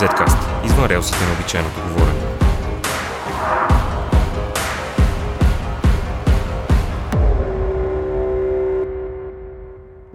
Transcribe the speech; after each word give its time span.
Zcast. 0.00 0.66
Извън 0.66 0.86
релсите 0.86 1.18
на 1.24 1.32
обичайното 1.32 1.80
говорене. 1.88 2.20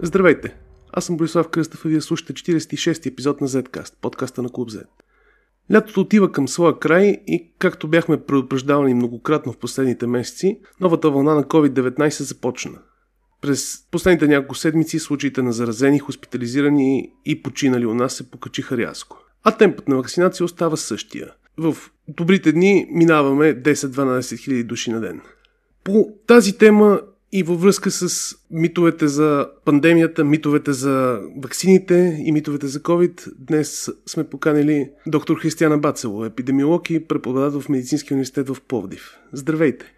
Здравейте! 0.02 0.56
Аз 0.92 1.04
съм 1.04 1.16
Борислав 1.16 1.48
Кръстев 1.48 1.84
и 1.84 1.88
вие 1.88 2.00
слушате 2.00 2.32
46-ти 2.32 3.08
епизод 3.08 3.40
на 3.40 3.48
Zcast, 3.48 3.94
подкаста 4.00 4.42
на 4.42 4.48
Клуб 4.48 4.70
Z. 4.70 4.84
Лятото 5.72 6.00
отива 6.00 6.32
към 6.32 6.48
своя 6.48 6.78
край 6.78 7.22
и, 7.26 7.52
както 7.58 7.88
бяхме 7.88 8.24
предупреждавани 8.24 8.94
многократно 8.94 9.52
в 9.52 9.58
последните 9.58 10.06
месеци, 10.06 10.60
новата 10.80 11.10
вълна 11.10 11.34
на 11.34 11.44
COVID-19 11.44 12.22
започна. 12.22 12.78
През 13.42 13.86
последните 13.90 14.28
няколко 14.28 14.54
седмици 14.54 14.98
случаите 14.98 15.42
на 15.42 15.52
заразени, 15.52 15.98
хоспитализирани 15.98 17.12
и 17.24 17.42
починали 17.42 17.86
у 17.86 17.94
нас 17.94 18.14
се 18.14 18.30
покачиха 18.30 18.76
рязко. 18.76 19.25
А 19.48 19.52
темпът 19.52 19.88
на 19.88 19.96
вакцинация 19.96 20.44
остава 20.44 20.76
същия. 20.76 21.30
В 21.58 21.76
добрите 22.08 22.52
дни 22.52 22.86
минаваме 22.90 23.62
10-12 23.62 24.38
хиляди 24.38 24.64
души 24.64 24.90
на 24.90 25.00
ден. 25.00 25.20
По 25.84 26.08
тази 26.26 26.58
тема 26.58 27.00
и 27.32 27.42
във 27.42 27.60
връзка 27.60 27.90
с 27.90 28.34
митовете 28.50 29.08
за 29.08 29.48
пандемията, 29.64 30.24
митовете 30.24 30.72
за 30.72 31.20
ваксините 31.36 32.18
и 32.24 32.32
митовете 32.32 32.66
за 32.66 32.80
COVID, 32.80 33.32
днес 33.38 33.90
сме 34.06 34.24
поканили 34.24 34.90
доктор 35.06 35.40
Християна 35.40 35.78
Бацело, 35.78 36.24
епидемиолог 36.24 36.90
и 36.90 37.06
преподавател 37.06 37.60
в 37.60 37.68
Медицинския 37.68 38.14
университет 38.14 38.48
в 38.48 38.56
Пловдив. 38.68 39.18
Здравейте! 39.32 39.92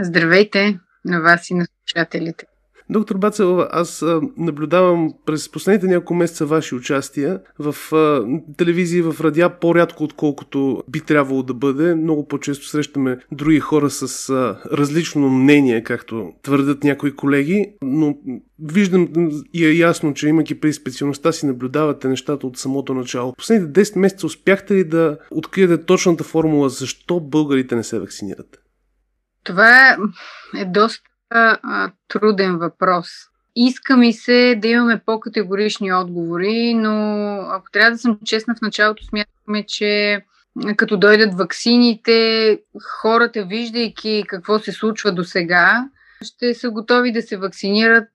Здравейте 0.00 0.80
на 1.04 1.20
вас 1.20 1.50
и 1.50 1.54
на 1.54 1.66
слушателите! 1.66 2.46
Доктор 2.90 3.16
Бацелова, 3.16 3.68
аз 3.70 4.04
наблюдавам 4.36 5.12
през 5.26 5.48
последните 5.48 5.86
няколко 5.86 6.14
месеца 6.14 6.46
ваши 6.46 6.74
участия 6.74 7.40
в 7.58 7.96
а, 7.96 8.26
телевизии, 8.56 9.02
в 9.02 9.16
радиа 9.20 9.58
по-рядко, 9.58 10.04
отколкото 10.04 10.82
би 10.88 11.00
трябвало 11.00 11.42
да 11.42 11.54
бъде. 11.54 11.94
Много 11.94 12.28
по-често 12.28 12.66
срещаме 12.66 13.18
други 13.32 13.60
хора 13.60 13.90
с 13.90 14.30
различно 14.72 15.28
мнение, 15.28 15.82
както 15.82 16.32
твърдят 16.42 16.84
някои 16.84 17.16
колеги, 17.16 17.66
но 17.82 18.18
виждам 18.62 19.08
и 19.54 19.66
е 19.66 19.72
ясно, 19.72 20.14
че 20.14 20.28
имайки 20.28 20.60
при 20.60 20.72
специалността 20.72 21.32
си 21.32 21.46
наблюдавате 21.46 22.08
нещата 22.08 22.46
от 22.46 22.56
самото 22.56 22.94
начало. 22.94 23.34
Последните 23.34 23.84
10 23.84 23.98
месеца 23.98 24.26
успяхте 24.26 24.74
ли 24.74 24.84
да 24.84 25.18
откриете 25.30 25.84
точната 25.84 26.24
формула 26.24 26.68
защо 26.68 27.20
българите 27.20 27.76
не 27.76 27.84
се 27.84 28.00
вакцинират? 28.00 28.62
Това 29.44 29.96
е 30.56 30.64
доста 30.64 31.07
а, 31.30 31.90
труден 32.08 32.58
въпрос. 32.58 33.08
Иска 33.56 33.96
ми 33.96 34.12
се 34.12 34.54
да 34.58 34.68
имаме 34.68 35.00
по-категорични 35.06 35.92
отговори, 35.92 36.74
но 36.74 37.36
ако 37.50 37.70
трябва 37.70 37.90
да 37.90 37.98
съм 37.98 38.18
честна, 38.24 38.54
в 38.54 38.60
началото 38.60 39.04
смятаме, 39.04 39.66
че 39.66 40.20
като 40.76 40.96
дойдат 40.96 41.34
ваксините, 41.34 42.58
хората, 43.00 43.44
виждайки 43.44 44.24
какво 44.26 44.58
се 44.58 44.72
случва 44.72 45.12
до 45.12 45.24
сега, 45.24 45.88
ще 46.24 46.54
са 46.54 46.70
готови 46.70 47.12
да 47.12 47.22
се 47.22 47.36
вакцинират, 47.36 48.10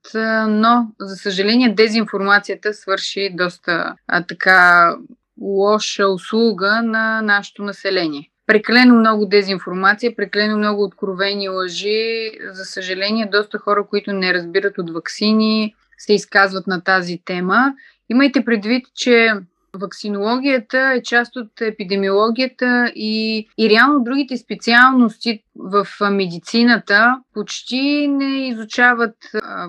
но, 0.48 0.88
за 1.00 1.16
съжаление, 1.16 1.74
дезинформацията 1.74 2.74
свърши 2.74 3.30
доста 3.34 3.96
а, 4.08 4.24
така 4.24 4.96
лоша 5.42 6.08
услуга 6.08 6.82
на 6.82 7.22
нашето 7.22 7.64
население 7.64 8.30
прекалено 8.48 8.96
много 8.96 9.26
дезинформация, 9.26 10.16
прекалено 10.16 10.58
много 10.58 10.84
откровени 10.84 11.50
лъжи. 11.50 12.32
За 12.52 12.66
съжаление, 12.66 13.30
доста 13.32 13.58
хора, 13.58 13.88
които 13.90 14.14
не 14.14 14.34
разбират 14.34 14.78
от 14.78 14.94
вакцини, 14.94 15.76
се 15.98 16.14
изказват 16.14 16.68
на 16.68 16.84
тази 16.84 17.22
тема. 17.26 17.74
Имайте 18.10 18.46
предвид, 18.46 18.86
че 18.96 19.34
Вакцинологията 19.80 20.94
е 20.96 21.02
част 21.02 21.36
от 21.36 21.62
епидемиологията 21.62 22.92
и, 22.96 23.48
и 23.58 23.70
реално 23.70 24.04
другите 24.04 24.38
специалности 24.38 25.44
в 25.56 25.88
медицината 26.12 27.22
почти 27.34 28.08
не 28.08 28.48
изучават 28.48 29.16
а, 29.34 29.68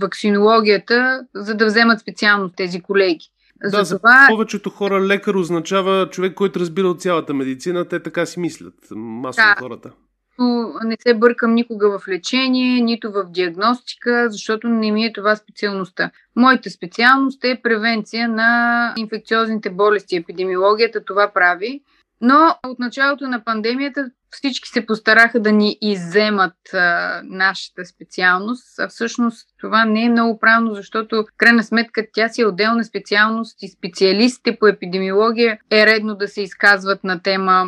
вакцинологията, 0.00 1.20
за 1.34 1.54
да 1.54 1.66
вземат 1.66 2.00
специално 2.00 2.48
тези 2.48 2.80
колеги. 2.80 3.30
Да, 3.64 3.84
за 3.84 3.96
това... 3.98 4.26
повечето 4.30 4.70
хора 4.70 5.00
лекар 5.00 5.34
означава 5.34 6.10
човек, 6.10 6.34
който 6.34 6.60
разбира 6.60 6.88
от 6.88 7.00
цялата 7.00 7.34
медицина. 7.34 7.88
Те 7.88 8.02
така 8.02 8.26
си 8.26 8.40
мислят, 8.40 8.74
масово 8.90 9.48
да. 9.48 9.60
хората. 9.60 9.90
Но 10.38 10.72
не 10.84 10.96
се 11.00 11.14
бъркам 11.14 11.54
никога 11.54 11.98
в 11.98 12.08
лечение, 12.08 12.80
нито 12.80 13.12
в 13.12 13.24
диагностика, 13.30 14.26
защото 14.30 14.68
не 14.68 14.92
ми 14.92 15.04
е 15.04 15.12
това 15.12 15.36
специалността. 15.36 16.10
Моята 16.36 16.70
специалност 16.70 17.44
е 17.44 17.60
превенция 17.62 18.28
на 18.28 18.92
инфекциозните 18.96 19.70
болести. 19.70 20.16
Епидемиологията 20.16 21.04
това 21.04 21.30
прави. 21.34 21.80
Но 22.20 22.54
от 22.66 22.78
началото 22.78 23.28
на 23.28 23.44
пандемията 23.44 24.10
всички 24.30 24.68
се 24.68 24.86
постараха 24.86 25.40
да 25.40 25.52
ни 25.52 25.78
иземат 25.80 26.74
а, 26.74 27.20
нашата 27.24 27.84
специалност, 27.84 28.78
а 28.78 28.88
всъщност 28.88 29.48
това 29.60 29.84
не 29.84 30.04
е 30.04 30.10
много 30.10 30.38
правилно, 30.38 30.74
защото 30.74 31.16
в 31.16 31.36
крайна 31.36 31.62
сметка 31.62 32.06
тя 32.12 32.28
си 32.28 32.40
е 32.40 32.46
отделна 32.46 32.84
специалност 32.84 33.62
и 33.62 33.68
специалистите 33.68 34.58
по 34.58 34.66
епидемиология 34.66 35.58
е 35.70 35.86
редно 35.86 36.14
да 36.14 36.28
се 36.28 36.42
изказват 36.42 37.04
на 37.04 37.22
тема 37.22 37.66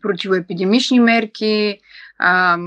противоепидемични 0.00 1.00
мерки, 1.00 1.78
а, 2.18 2.58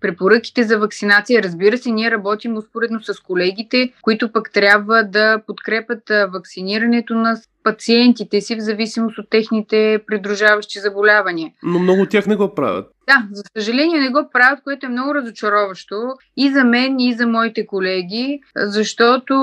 препоръките 0.00 0.62
за 0.62 0.78
вакцинация. 0.78 1.42
Разбира 1.42 1.78
се, 1.78 1.90
ние 1.90 2.10
работим 2.10 2.56
успоредно 2.56 3.02
с 3.02 3.20
колегите, 3.20 3.92
които 4.02 4.32
пък 4.32 4.50
трябва 4.52 5.04
да 5.04 5.42
подкрепят 5.46 6.02
вакцинирането 6.32 7.14
на 7.14 7.36
пациентите 7.64 8.40
си 8.40 8.56
в 8.56 8.60
зависимост 8.60 9.18
от 9.18 9.30
техните 9.30 10.00
придружаващи 10.06 10.78
заболявания. 10.78 11.50
Но 11.62 11.78
много 11.78 12.02
от 12.02 12.10
тях 12.10 12.26
не 12.26 12.36
го 12.36 12.54
правят. 12.54 12.86
Да, 13.06 13.26
за 13.32 13.42
съжаление 13.56 14.00
не 14.00 14.10
го 14.10 14.28
правят, 14.32 14.60
което 14.64 14.86
е 14.86 14.88
много 14.88 15.14
разочароващо 15.14 15.96
и 16.36 16.50
за 16.50 16.64
мен, 16.64 17.00
и 17.00 17.14
за 17.14 17.26
моите 17.26 17.66
колеги, 17.66 18.40
защото 18.56 19.34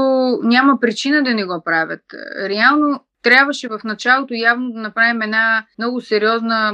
няма 0.43 0.79
причина 0.79 1.23
да 1.23 1.33
не 1.33 1.45
го 1.45 1.61
правят. 1.65 2.01
Реално 2.43 2.99
трябваше 3.21 3.67
в 3.67 3.79
началото 3.83 4.33
явно 4.33 4.71
да 4.71 4.79
направим 4.79 5.21
една 5.21 5.65
много 5.77 6.01
сериозна 6.01 6.73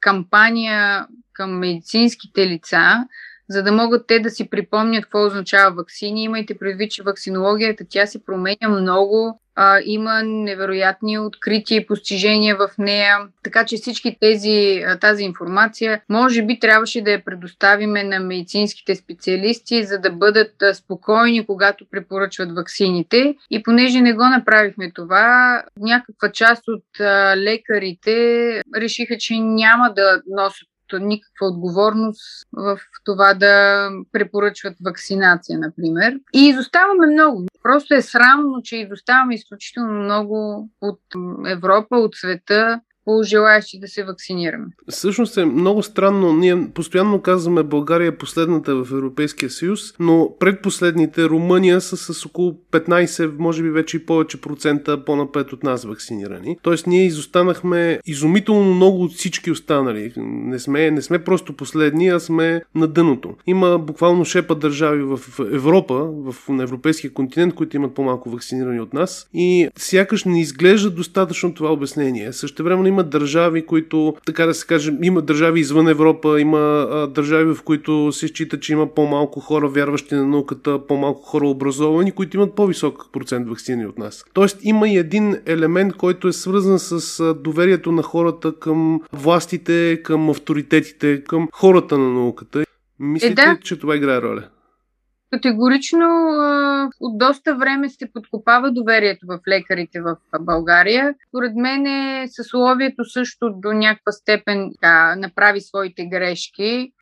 кампания 0.00 1.06
към 1.32 1.58
медицинските 1.58 2.46
лица, 2.46 3.06
за 3.48 3.62
да 3.62 3.72
могат 3.72 4.06
те 4.06 4.20
да 4.20 4.30
си 4.30 4.50
припомнят 4.50 5.04
какво 5.04 5.26
означава 5.26 5.74
вакцини. 5.74 6.24
Имайте 6.24 6.58
предвид, 6.58 6.90
че 6.90 7.02
вакцинологията 7.02 7.84
тя 7.88 8.06
се 8.06 8.24
променя 8.24 8.68
много, 8.68 9.40
а, 9.60 9.80
има 9.84 10.22
невероятни 10.22 11.18
открития 11.18 11.80
и 11.80 11.86
постижения 11.86 12.56
в 12.56 12.68
нея, 12.78 13.18
така 13.42 13.64
че 13.64 13.76
всички 13.76 14.16
тези, 14.20 14.84
тази 15.00 15.24
информация 15.24 16.00
може 16.08 16.42
би 16.42 16.58
трябваше 16.60 17.02
да 17.02 17.10
я 17.10 17.24
предоставиме 17.24 18.04
на 18.04 18.20
медицинските 18.20 18.94
специалисти, 18.94 19.84
за 19.84 19.98
да 19.98 20.10
бъдат 20.10 20.54
спокойни, 20.74 21.46
когато 21.46 21.84
препоръчват 21.90 22.54
ваксините. 22.54 23.34
И 23.50 23.62
понеже 23.62 24.00
не 24.00 24.12
го 24.12 24.24
направихме 24.24 24.92
това, 24.94 25.62
някаква 25.80 26.32
част 26.32 26.62
от 26.68 26.84
лекарите 27.36 28.62
решиха, 28.76 29.18
че 29.18 29.40
няма 29.40 29.92
да 29.96 30.22
носят 30.26 30.68
никаква 30.92 31.46
отговорност 31.46 32.46
в 32.52 32.78
това 33.04 33.34
да 33.34 33.88
препоръчват 34.12 34.74
вакцинация, 34.84 35.58
например. 35.58 36.14
И 36.34 36.48
изоставаме 36.48 37.06
много. 37.06 37.44
Просто 37.62 37.94
е 37.94 38.02
срамно, 38.02 38.62
че 38.62 38.76
изоставаме 38.76 39.34
изключително 39.34 39.92
много 39.92 40.68
от 40.80 41.00
Европа, 41.46 41.96
от 41.96 42.14
света 42.14 42.80
желаящи 43.22 43.78
да 43.80 43.88
се 43.88 44.04
вакцинираме. 44.04 44.66
Всъщност 44.88 45.36
е 45.36 45.44
много 45.44 45.82
странно. 45.82 46.32
Ние 46.32 46.68
постоянно 46.74 47.22
казваме 47.22 47.62
България 47.62 48.08
е 48.08 48.16
последната 48.16 48.74
в 48.74 48.92
Европейския 48.92 49.50
съюз, 49.50 49.80
но 50.00 50.34
предпоследните 50.38 51.24
Румъния 51.24 51.80
са 51.80 51.96
с 51.96 52.26
около 52.26 52.58
15, 52.72 53.38
може 53.38 53.62
би 53.62 53.70
вече 53.70 53.96
и 53.96 54.06
повече 54.06 54.40
процента 54.40 55.04
по-напред 55.04 55.52
от 55.52 55.62
нас 55.62 55.84
вакцинирани. 55.84 56.56
Тоест 56.62 56.86
ние 56.86 57.06
изостанахме 57.06 58.00
изумително 58.06 58.74
много 58.74 59.02
от 59.02 59.12
всички 59.12 59.50
останали. 59.50 60.12
Не 60.16 60.58
сме, 60.58 60.90
не 60.90 61.02
сме 61.02 61.24
просто 61.24 61.52
последни, 61.52 62.08
а 62.08 62.20
сме 62.20 62.62
на 62.74 62.86
дъното. 62.86 63.34
Има 63.46 63.78
буквално 63.78 64.24
шепа 64.24 64.54
държави 64.54 65.02
в 65.02 65.20
Европа, 65.40 65.94
в, 66.12 66.34
на 66.48 66.62
европейския 66.62 67.12
континент, 67.12 67.54
които 67.54 67.76
имат 67.76 67.94
по-малко 67.94 68.30
вакцинирани 68.30 68.80
от 68.80 68.92
нас 68.92 69.28
и 69.34 69.68
сякаш 69.76 70.24
не 70.24 70.40
изглежда 70.40 70.90
достатъчно 70.90 71.54
това 71.54 71.72
обяснение. 71.72 72.32
Също 72.32 72.64
време 72.64 72.88
има 72.88 72.97
има 72.98 73.04
държави, 73.04 73.66
които, 73.66 74.14
така 74.26 74.46
да 74.46 74.54
се 74.54 74.66
каже, 74.66 74.92
има 75.02 75.22
държави 75.22 75.60
извън 75.60 75.88
Европа, 75.88 76.40
има 76.40 76.58
а, 76.58 77.06
държави, 77.06 77.54
в 77.54 77.62
които 77.62 78.12
се 78.12 78.28
счита, 78.28 78.60
че 78.60 78.72
има 78.72 78.86
по-малко 78.94 79.40
хора, 79.40 79.68
вярващи 79.68 80.14
на 80.14 80.26
науката, 80.26 80.86
по-малко 80.86 81.22
хора 81.22 81.48
образовани, 81.48 82.12
които 82.12 82.36
имат 82.36 82.54
по-висок 82.54 83.06
процент 83.12 83.48
вакцини 83.48 83.86
от 83.86 83.98
нас. 83.98 84.24
Тоест 84.32 84.58
има 84.62 84.88
и 84.88 84.96
един 84.96 85.36
елемент, 85.46 85.96
който 85.96 86.28
е 86.28 86.32
свързан 86.32 86.78
с 86.78 87.34
доверието 87.34 87.92
на 87.92 88.02
хората 88.02 88.52
към 88.60 89.00
властите, 89.12 90.00
към 90.04 90.30
авторитетите, 90.30 91.24
към 91.24 91.48
хората 91.52 91.98
на 91.98 92.08
науката. 92.08 92.64
Мислите, 93.00 93.42
е, 93.42 93.44
да. 93.44 93.58
че 93.62 93.78
това 93.78 93.96
играе 93.96 94.22
роля? 94.22 94.48
Категорично 95.30 96.06
от 97.00 97.18
доста 97.18 97.56
време 97.56 97.88
се 97.88 98.12
подкопава 98.12 98.72
доверието 98.72 99.26
в 99.26 99.40
лекарите 99.48 100.00
в 100.00 100.16
България. 100.40 101.14
Според 101.28 101.52
мен 101.56 101.86
е 101.86 102.26
съсловието 102.28 103.04
също 103.04 103.50
до 103.50 103.72
някаква 103.72 104.12
степен 104.12 104.70
да, 104.82 105.16
направи 105.16 105.60
своите 105.60 106.06
грешки. 106.06 106.92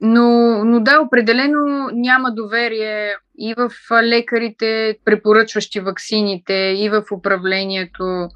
Но, 0.00 0.64
но 0.64 0.80
да, 0.80 1.00
определено 1.00 1.90
няма 1.92 2.34
доверие 2.34 3.14
и 3.38 3.54
в 3.54 3.70
лекарите, 4.02 4.98
препоръчващи 5.04 5.80
ваксините, 5.80 6.54
и 6.54 6.88
в 6.88 7.02
управлението. 7.12 8.28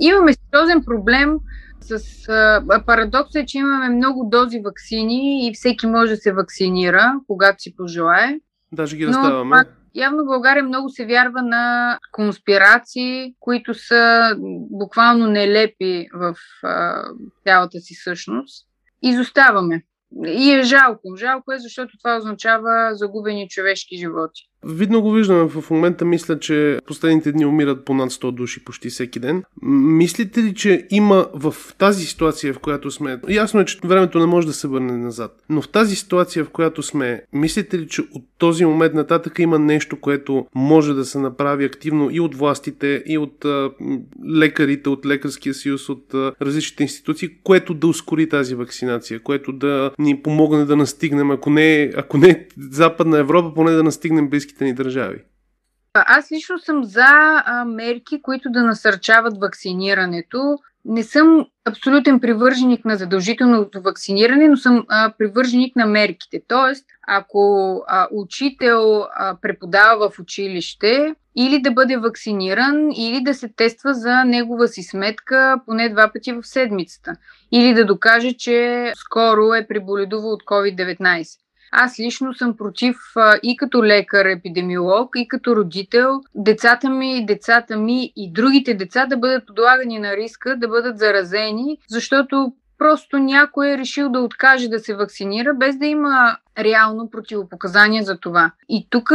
Имаме 0.00 0.32
сериозен 0.32 0.84
проблем 0.84 1.34
с 1.80 1.98
парадокса 2.86 3.40
е, 3.40 3.46
че 3.46 3.58
имаме 3.58 3.88
много 3.88 4.28
дози 4.32 4.60
вакцини 4.64 5.48
и 5.48 5.54
всеки 5.54 5.86
може 5.86 6.10
да 6.10 6.16
се 6.16 6.32
вакцинира, 6.32 7.14
когато 7.26 7.62
си 7.62 7.76
пожелае. 7.76 8.38
Даже 8.72 8.96
ги 8.96 9.06
раздаваме. 9.06 9.56
Но, 9.56 9.64
явно 9.94 10.24
България 10.24 10.62
много 10.62 10.88
се 10.88 11.06
вярва 11.06 11.42
на 11.42 11.98
конспирации, 12.12 13.34
които 13.40 13.74
са 13.74 14.34
буквално 14.70 15.26
нелепи 15.26 16.06
в 16.14 16.34
а, 16.62 17.04
цялата 17.46 17.80
си 17.80 17.94
същност. 17.94 18.66
Изоставаме. 19.02 19.82
И 20.26 20.52
е 20.52 20.62
жалко. 20.62 21.16
Жалко 21.16 21.52
е, 21.52 21.58
защото 21.58 21.98
това 21.98 22.16
означава 22.16 22.90
загубени 22.94 23.48
човешки 23.48 23.96
животи. 23.96 24.47
Видно 24.64 25.02
го 25.02 25.12
виждаме. 25.12 25.48
В 25.48 25.70
момента 25.70 26.04
мисля, 26.04 26.38
че 26.38 26.78
последните 26.86 27.32
дни 27.32 27.46
умират 27.46 27.84
по 27.84 27.94
над 27.94 28.10
100 28.10 28.30
души 28.30 28.64
почти 28.64 28.90
всеки 28.90 29.20
ден. 29.20 29.42
Мислите 29.62 30.42
ли, 30.42 30.54
че 30.54 30.86
има 30.90 31.26
в 31.34 31.54
тази 31.78 32.04
ситуация, 32.04 32.54
в 32.54 32.58
която 32.58 32.90
сме... 32.90 33.20
Ясно 33.28 33.60
е, 33.60 33.64
че 33.64 33.78
времето 33.84 34.18
не 34.18 34.26
може 34.26 34.46
да 34.46 34.52
се 34.52 34.68
върне 34.68 34.96
назад. 34.96 35.42
Но 35.48 35.62
в 35.62 35.68
тази 35.68 35.96
ситуация, 35.96 36.44
в 36.44 36.50
която 36.50 36.82
сме, 36.82 37.22
мислите 37.32 37.78
ли, 37.78 37.88
че 37.88 38.00
от 38.00 38.24
този 38.38 38.64
момент 38.64 38.94
нататък 38.94 39.38
има 39.38 39.58
нещо, 39.58 40.00
което 40.00 40.46
може 40.54 40.94
да 40.94 41.04
се 41.04 41.18
направи 41.18 41.64
активно 41.64 42.08
и 42.12 42.20
от 42.20 42.34
властите, 42.34 43.02
и 43.06 43.18
от 43.18 43.44
а, 43.44 43.70
лекарите, 44.36 44.88
от 44.88 45.06
лекарския 45.06 45.54
съюз, 45.54 45.88
от 45.88 46.14
а, 46.14 46.32
различните 46.42 46.82
институции, 46.82 47.30
което 47.42 47.74
да 47.74 47.86
ускори 47.86 48.28
тази 48.28 48.54
вакцинация, 48.54 49.20
което 49.20 49.52
да 49.52 49.90
ни 49.98 50.22
помогне 50.22 50.64
да 50.64 50.76
настигнем, 50.76 51.30
ако 51.30 51.50
не, 51.50 51.92
ако 51.96 52.18
не 52.18 52.46
Западна 52.70 53.18
Европа, 53.18 53.54
поне 53.54 53.70
да 53.70 53.82
настигнем 53.82 54.28
близки 54.28 54.47
близките 54.48 54.64
ни 54.64 54.74
държави? 54.74 55.24
Аз 55.94 56.32
лично 56.32 56.58
съм 56.58 56.84
за 56.84 57.42
а, 57.44 57.64
мерки, 57.64 58.22
които 58.22 58.50
да 58.50 58.62
насърчават 58.62 59.38
вакцинирането. 59.40 60.58
Не 60.84 61.02
съм 61.02 61.46
абсолютен 61.64 62.20
привърженик 62.20 62.84
на 62.84 62.96
задължителното 62.96 63.82
вакциниране, 63.82 64.48
но 64.48 64.56
съм 64.56 64.84
а, 64.88 65.12
привърженик 65.18 65.76
на 65.76 65.86
мерките. 65.86 66.40
Тоест, 66.48 66.86
ако 67.08 67.74
а, 67.88 68.08
учител 68.12 69.00
а, 69.00 69.36
преподава 69.42 70.10
в 70.10 70.18
училище, 70.18 71.14
или 71.36 71.62
да 71.62 71.70
бъде 71.70 71.96
вакциниран, 71.96 72.90
или 72.96 73.20
да 73.22 73.34
се 73.34 73.48
тества 73.48 73.94
за 73.94 74.24
негова 74.24 74.68
си 74.68 74.82
сметка 74.82 75.60
поне 75.66 75.88
два 75.88 76.10
пъти 76.12 76.32
в 76.32 76.42
седмицата. 76.42 77.12
Или 77.52 77.74
да 77.74 77.84
докаже, 77.84 78.32
че 78.32 78.92
скоро 78.96 79.54
е 79.54 79.66
приболедувал 79.66 80.32
от 80.32 80.42
COVID-19. 80.44 81.38
Аз 81.72 82.00
лично 82.00 82.34
съм 82.34 82.56
против 82.56 82.96
и 83.42 83.56
като 83.56 83.84
лекар, 83.84 84.24
епидемиолог, 84.24 85.10
и 85.16 85.28
като 85.28 85.56
родител, 85.56 86.20
децата 86.34 86.90
ми, 86.90 87.26
децата 87.26 87.76
ми 87.76 88.12
и 88.16 88.32
другите 88.32 88.74
деца 88.74 89.06
да 89.06 89.16
бъдат 89.16 89.46
подлагани 89.46 89.98
на 89.98 90.16
риска 90.16 90.56
да 90.56 90.68
бъдат 90.68 90.98
заразени, 90.98 91.78
защото 91.88 92.52
просто 92.78 93.18
някой 93.18 93.68
е 93.68 93.78
решил 93.78 94.08
да 94.08 94.20
откаже 94.20 94.68
да 94.68 94.78
се 94.78 94.94
вакцинира, 94.94 95.54
без 95.54 95.76
да 95.76 95.86
има 95.86 96.36
реално 96.58 97.10
противопоказания 97.10 98.04
за 98.04 98.18
това. 98.18 98.52
И 98.68 98.86
тук 98.90 99.12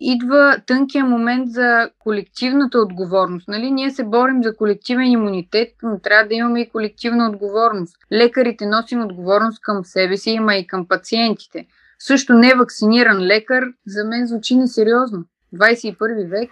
идва 0.00 0.56
тънкия 0.66 1.04
момент 1.04 1.50
за 1.50 1.90
колективната 1.98 2.78
отговорност. 2.78 3.48
Нали? 3.48 3.70
Ние 3.70 3.90
се 3.90 4.04
борим 4.04 4.42
за 4.42 4.56
колективен 4.56 5.06
имунитет, 5.06 5.68
но 5.82 5.98
трябва 5.98 6.28
да 6.28 6.34
имаме 6.34 6.60
и 6.60 6.68
колективна 6.68 7.28
отговорност. 7.28 7.96
Лекарите 8.12 8.66
носим 8.66 9.02
отговорност 9.02 9.62
към 9.62 9.84
себе 9.84 10.16
си, 10.16 10.30
има 10.30 10.54
и 10.54 10.66
към 10.66 10.88
пациентите. 10.88 11.66
Също 12.02 12.32
невакциниран 12.32 13.26
лекар 13.26 13.64
за 13.86 14.04
мен 14.04 14.26
звучи 14.26 14.56
несериозно. 14.56 15.24
21 15.54 16.28
век. 16.30 16.50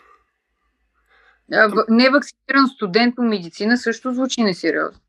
Невакциниран 1.88 2.66
студент 2.76 3.16
по 3.16 3.22
медицина 3.22 3.76
също 3.76 4.14
звучи 4.14 4.42
несериозно. 4.42 5.00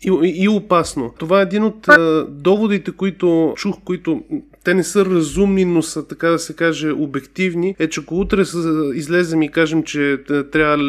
И, 0.00 0.34
и 0.42 0.48
опасно. 0.48 1.14
Това 1.18 1.40
е 1.40 1.42
един 1.42 1.64
от 1.64 1.88
а, 1.88 2.26
доводите, 2.28 2.92
които 2.92 3.52
чух, 3.56 3.76
които 3.84 4.22
те 4.68 4.74
не 4.74 4.84
са 4.84 5.04
разумни, 5.04 5.64
но 5.64 5.82
са, 5.82 6.08
така 6.08 6.28
да 6.28 6.38
се 6.38 6.56
каже, 6.56 6.90
обективни, 6.90 7.74
е, 7.78 7.88
че 7.88 8.00
ако 8.00 8.20
утре 8.20 8.42
излезем 8.94 9.42
и 9.42 9.50
кажем, 9.50 9.82
че 9.82 10.18
трябва 10.52 10.84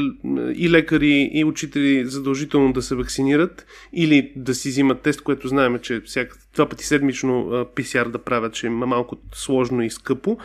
и 0.55 0.69
лекари, 0.69 1.29
и 1.33 1.43
учители 1.45 2.05
задължително 2.05 2.73
да 2.73 2.81
се 2.81 2.95
вакцинират 2.95 3.65
или 3.93 4.33
да 4.35 4.55
си 4.55 4.69
взимат 4.69 5.01
тест, 5.01 5.21
което 5.21 5.47
знаем, 5.47 5.79
че 5.81 6.01
всяка, 6.01 6.37
два 6.55 6.69
пъти 6.69 6.85
седмично 6.85 7.31
PCR 7.75 8.09
да 8.09 8.17
правят, 8.17 8.53
че 8.53 8.67
е 8.67 8.69
малко 8.69 9.17
сложно 9.33 9.81
и 9.81 9.89
скъпо, 9.89 10.37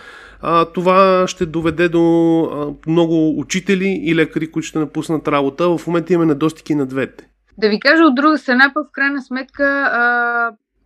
това 0.75 1.25
ще 1.29 1.47
доведе 1.47 1.89
до 1.89 2.77
много 2.87 3.41
учители 3.41 4.01
и 4.05 4.15
лекари, 4.15 4.51
които 4.51 4.67
ще 4.67 4.79
напуснат 4.79 5.29
работа. 5.29 5.79
В 5.79 5.87
момента 5.87 6.13
имаме 6.13 6.33
недостиги 6.33 6.75
на 6.75 6.87
двете. 6.87 7.29
Да 7.59 7.69
ви 7.69 7.81
кажа 7.81 8.03
от 8.05 8.15
друга 8.15 8.39
страна, 8.39 8.73
в 8.75 8.93
крайна 8.93 9.23
сметка 9.23 9.65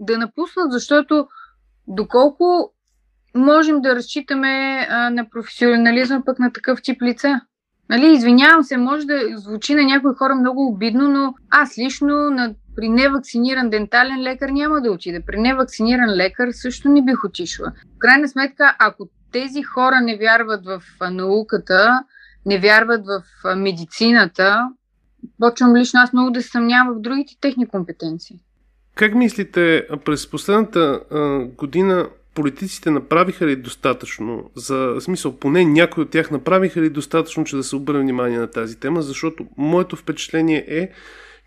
да 0.00 0.18
напуснат, 0.18 0.72
защото 0.72 1.26
доколко 1.88 2.72
можем 3.34 3.80
да 3.80 3.96
разчитаме 3.96 4.86
а, 4.90 5.10
на 5.10 5.30
професионализъм 5.30 6.22
пък 6.26 6.38
на 6.38 6.52
такъв 6.52 6.82
тип 6.82 7.02
лица? 7.02 7.40
Нали, 7.90 8.12
извинявам 8.12 8.64
се, 8.64 8.76
може 8.76 9.06
да 9.06 9.20
звучи 9.34 9.74
на 9.74 9.84
някои 9.84 10.14
хора 10.14 10.34
много 10.34 10.66
обидно, 10.66 11.08
но 11.08 11.34
аз 11.50 11.78
лично 11.78 12.30
на, 12.30 12.54
при 12.76 12.88
невакциниран 12.88 13.70
дентален 13.70 14.22
лекар 14.22 14.48
няма 14.48 14.80
да 14.80 14.92
отида. 14.92 15.20
При 15.26 15.40
невакциниран 15.40 16.10
лекар 16.10 16.48
също 16.52 16.88
не 16.88 17.02
бих 17.02 17.24
отишла. 17.24 17.72
В 17.96 17.98
крайна 17.98 18.28
сметка, 18.28 18.76
ако 18.78 19.08
тези 19.32 19.62
хора 19.62 20.00
не 20.00 20.16
вярват 20.16 20.66
в 20.66 20.82
науката, 21.10 22.04
не 22.46 22.58
вярват 22.58 23.06
в 23.06 23.22
медицината, 23.56 24.68
почвам 25.38 25.76
лично 25.76 26.00
аз 26.00 26.12
много 26.12 26.30
да 26.30 26.42
се 26.42 26.48
съмнявам 26.48 26.94
в 26.94 27.00
другите 27.00 27.34
техни 27.40 27.68
компетенции. 27.68 28.40
Как 28.98 29.14
мислите, 29.14 29.86
през 30.04 30.30
последната 30.30 31.00
а, 31.10 31.38
година 31.38 32.08
политиците 32.34 32.90
направиха 32.90 33.46
ли 33.46 33.56
достатъчно, 33.56 34.50
за 34.56 34.96
смисъл, 35.00 35.36
поне 35.36 35.64
някои 35.64 36.02
от 36.02 36.10
тях 36.10 36.30
направиха 36.30 36.80
ли 36.80 36.90
достатъчно, 36.90 37.44
че 37.44 37.56
да 37.56 37.62
се 37.62 37.76
обърне 37.76 38.00
внимание 38.00 38.38
на 38.38 38.50
тази 38.50 38.80
тема, 38.80 39.02
защото 39.02 39.46
моето 39.56 39.96
впечатление 39.96 40.64
е, 40.68 40.90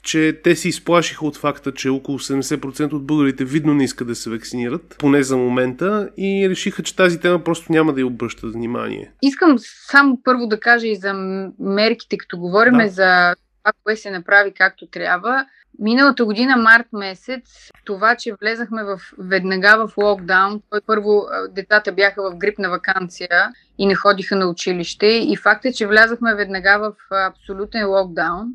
че 0.03 0.39
те 0.43 0.55
се 0.55 0.69
изплашиха 0.69 1.25
от 1.25 1.37
факта, 1.37 1.71
че 1.71 1.89
около 1.89 2.19
70% 2.19 2.93
от 2.93 3.05
българите 3.05 3.45
видно 3.45 3.73
не 3.73 3.83
искат 3.83 4.07
да 4.07 4.15
се 4.15 4.29
вакцинират, 4.29 4.95
поне 4.99 5.23
за 5.23 5.37
момента, 5.37 6.09
и 6.17 6.49
решиха, 6.49 6.83
че 6.83 6.95
тази 6.95 7.19
тема 7.19 7.43
просто 7.43 7.71
няма 7.71 7.93
да 7.93 8.01
й 8.01 8.03
обръщат 8.03 8.53
внимание. 8.53 9.11
Искам 9.21 9.55
само 9.91 10.19
първо 10.23 10.47
да 10.47 10.59
кажа 10.59 10.87
и 10.87 10.95
за 10.95 11.13
мерките, 11.59 12.17
като 12.17 12.37
говорим 12.37 12.77
да. 12.77 12.89
за 12.89 13.35
това, 13.63 13.73
кое 13.83 13.95
се 13.95 14.11
направи 14.11 14.51
както 14.53 14.87
трябва. 14.87 15.45
Миналата 15.79 16.25
година, 16.25 16.57
март 16.57 16.87
месец, 16.93 17.69
това, 17.85 18.15
че 18.15 18.35
влезахме 18.41 18.83
в, 18.83 18.99
веднага 19.17 19.87
в 19.87 19.97
локдаун, 19.97 20.61
първо 20.85 21.25
децата 21.49 21.91
бяха 21.91 22.31
в 22.31 22.37
грипна 22.37 22.69
вакансия 22.69 23.49
и 23.77 23.85
не 23.85 23.95
ходиха 23.95 24.35
на 24.35 24.45
училище 24.45 25.05
и 25.05 25.35
факт 25.35 25.65
е, 25.65 25.73
че 25.73 25.87
влязахме 25.87 26.35
веднага 26.35 26.79
в 26.79 27.15
абсолютен 27.15 27.89
локдаун, 27.89 28.47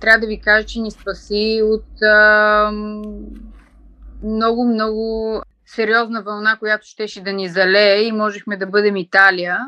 трябва 0.00 0.20
да 0.20 0.26
ви 0.26 0.40
кажа, 0.40 0.66
че 0.66 0.80
ни 0.80 0.90
спаси 0.90 1.60
от 1.64 1.86
много, 4.22 4.64
много 4.64 5.42
сериозна 5.66 6.22
вълна, 6.22 6.56
която 6.58 6.86
щеше 6.86 7.22
да 7.22 7.32
ни 7.32 7.48
залее 7.48 8.02
и 8.02 8.12
можехме 8.12 8.56
да 8.56 8.66
бъдем 8.66 8.96
Италия. 8.96 9.58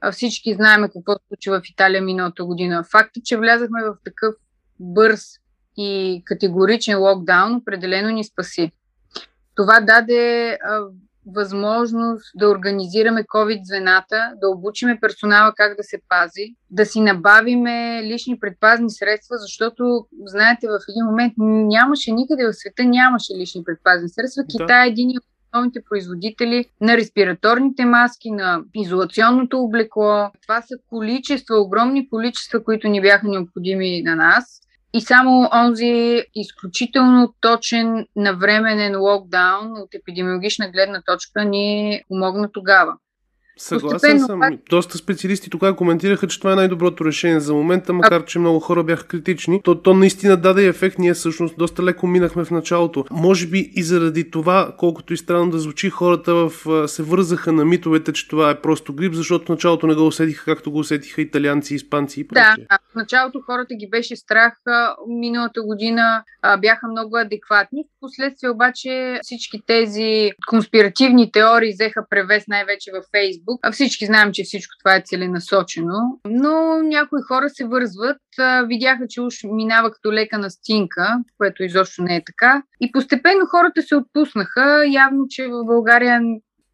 А 0.00 0.12
всички 0.12 0.54
знаем 0.54 0.82
какво 0.82 1.12
се 1.12 1.18
случи 1.28 1.50
в 1.50 1.62
Италия 1.70 2.02
миналата 2.02 2.44
година. 2.44 2.84
Факта, 2.90 3.20
че 3.24 3.36
влязахме 3.36 3.84
в 3.84 3.94
такъв 4.04 4.34
бърз 4.80 5.22
и 5.76 6.22
категоричен 6.24 6.98
локдаун, 6.98 7.54
определено 7.54 8.10
ни 8.10 8.24
спаси. 8.24 8.72
Това 9.54 9.80
даде 9.80 10.50
а, 10.50 10.80
възможност 11.26 12.32
да 12.34 12.48
организираме 12.48 13.24
COVID 13.24 13.60
звената, 13.62 14.32
да 14.40 14.48
обучиме 14.48 15.00
персонала 15.00 15.52
как 15.56 15.76
да 15.76 15.82
се 15.82 15.98
пази, 16.08 16.54
да 16.70 16.86
си 16.86 17.00
набавиме 17.00 18.02
лични 18.02 18.38
предпазни 18.38 18.90
средства, 18.90 19.36
защото, 19.38 20.06
знаете, 20.24 20.68
в 20.68 20.78
един 20.88 21.04
момент 21.04 21.32
нямаше 21.68 22.12
никъде 22.12 22.46
в 22.46 22.52
света, 22.52 22.84
нямаше 22.84 23.34
лични 23.34 23.64
предпазни 23.64 24.08
средства. 24.08 24.42
Да. 24.42 24.48
Китай 24.48 24.86
е 24.86 24.90
един 24.90 25.10
от 25.10 25.24
основните 25.46 25.80
производители 25.88 26.64
на 26.80 26.96
респираторните 26.96 27.84
маски, 27.84 28.30
на 28.30 28.62
изолационното 28.74 29.60
облекло. 29.62 30.30
Това 30.42 30.62
са 30.62 30.74
количества, 30.88 31.56
огромни 31.56 32.08
количества, 32.08 32.64
които 32.64 32.88
ни 32.88 33.00
бяха 33.00 33.28
необходими 33.28 34.02
на 34.02 34.16
нас. 34.16 34.60
И 34.92 35.00
само 35.00 35.48
онзи 35.52 36.24
изключително 36.34 37.34
точен 37.40 38.06
навременен 38.16 39.00
локдаун 39.00 39.72
от 39.76 39.94
епидемиологична 39.94 40.70
гледна 40.70 41.02
точка 41.06 41.44
ни 41.44 42.02
помогна 42.08 42.52
тогава. 42.52 42.96
Съгласен 43.62 44.20
съм. 44.20 44.40
Пак... 44.40 44.54
Доста 44.70 44.98
специалисти 44.98 45.50
тогава 45.50 45.76
коментираха, 45.76 46.26
че 46.26 46.38
това 46.38 46.52
е 46.52 46.56
най-доброто 46.56 47.04
решение 47.04 47.40
за 47.40 47.54
момента, 47.54 47.92
макар 47.92 48.24
че 48.24 48.38
много 48.38 48.60
хора 48.60 48.84
бяха 48.84 49.06
критични. 49.06 49.60
То, 49.62 49.74
то 49.74 49.94
наистина 49.94 50.36
даде 50.36 50.66
ефект. 50.66 50.98
Ние 50.98 51.14
всъщност 51.14 51.54
доста 51.58 51.82
леко 51.82 52.06
минахме 52.06 52.44
в 52.44 52.50
началото. 52.50 53.04
Може 53.10 53.46
би 53.46 53.70
и 53.76 53.82
заради 53.82 54.30
това, 54.30 54.74
колкото 54.78 55.12
и 55.12 55.16
странно 55.16 55.50
да 55.50 55.58
звучи, 55.58 55.90
хората 55.90 56.34
в, 56.34 56.88
се 56.88 57.02
вързаха 57.02 57.52
на 57.52 57.64
митовете, 57.64 58.12
че 58.12 58.28
това 58.28 58.50
е 58.50 58.60
просто 58.60 58.92
грип, 58.94 59.14
защото 59.14 59.44
в 59.44 59.48
началото 59.48 59.86
не 59.86 59.94
го 59.94 60.06
усетиха, 60.06 60.44
както 60.44 60.70
го 60.70 60.78
усетиха 60.78 61.22
италианци, 61.22 61.74
испанци 61.74 62.20
и 62.20 62.28
прочее. 62.28 62.66
Да, 62.70 62.78
в 62.92 62.94
началото 62.94 63.40
хората 63.46 63.74
ги 63.74 63.88
беше 63.90 64.16
страх. 64.16 64.52
Миналата 65.08 65.62
година 65.62 66.22
бяха 66.60 66.88
много 66.88 67.16
адекватни. 67.16 67.84
Впоследствие 67.96 68.50
обаче 68.50 69.18
всички 69.22 69.62
тези 69.66 70.30
конспиративни 70.48 71.32
теории 71.32 71.72
взеха 71.72 72.06
превес 72.10 72.44
най-вече 72.48 72.90
във 72.94 73.04
Фейсбук. 73.10 73.49
А 73.62 73.72
всички 73.72 74.06
знаем, 74.06 74.32
че 74.32 74.44
всичко 74.44 74.74
това 74.78 74.96
е 74.96 75.02
целенасочено, 75.06 76.20
но 76.24 76.82
някои 76.82 77.20
хора 77.28 77.50
се 77.50 77.64
вързват. 77.64 78.22
Видяха, 78.66 79.06
че 79.08 79.20
уж 79.20 79.34
минава 79.44 79.92
като 79.92 80.12
лека 80.12 80.38
на 80.38 80.50
стинка, 80.50 81.18
което 81.38 81.62
изобщо 81.62 82.02
не 82.02 82.16
е 82.16 82.24
така. 82.24 82.62
И 82.80 82.92
постепенно 82.92 83.46
хората 83.46 83.82
се 83.82 83.96
отпуснаха. 83.96 84.84
Явно, 84.86 85.26
че 85.28 85.48
в 85.48 85.64
България 85.64 86.20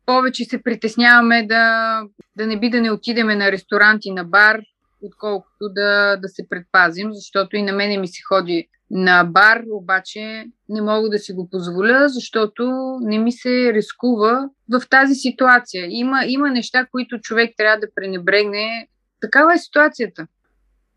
повече 0.07 0.45
се 0.45 0.63
притесняваме 0.63 1.47
да, 1.47 2.01
да 2.37 2.47
не 2.47 2.61
би 2.61 2.71
да 2.71 2.81
не 2.81 2.91
отидеме 2.91 3.37
на 3.37 3.53
ресторант 3.53 4.01
и 4.05 4.11
на 4.11 4.25
бар, 4.25 4.61
отколкото 5.03 5.69
да, 5.69 6.17
да 6.17 6.29
се 6.29 6.49
предпазим, 6.49 7.09
защото 7.13 7.57
и 7.57 7.63
на 7.63 7.73
мене 7.73 7.99
ми 7.99 8.09
се 8.09 8.23
ходи 8.29 8.69
на 8.91 9.25
бар, 9.25 9.63
обаче 9.71 10.45
не 10.69 10.83
мога 10.83 11.09
да 11.11 11.19
си 11.19 11.33
го 11.33 11.49
позволя, 11.51 12.09
защото 12.09 12.73
не 13.01 13.19
ми 13.19 13.33
се 13.33 13.73
рискува 13.73 14.49
в 14.73 14.83
тази 14.91 15.15
ситуация. 15.15 15.87
Има, 15.91 16.21
има 16.27 16.51
неща, 16.51 16.87
които 16.91 17.19
човек 17.21 17.55
трябва 17.57 17.79
да 17.81 17.87
пренебрегне. 17.95 18.89
Такава 19.21 19.55
е 19.55 19.59
ситуацията. 19.59 20.27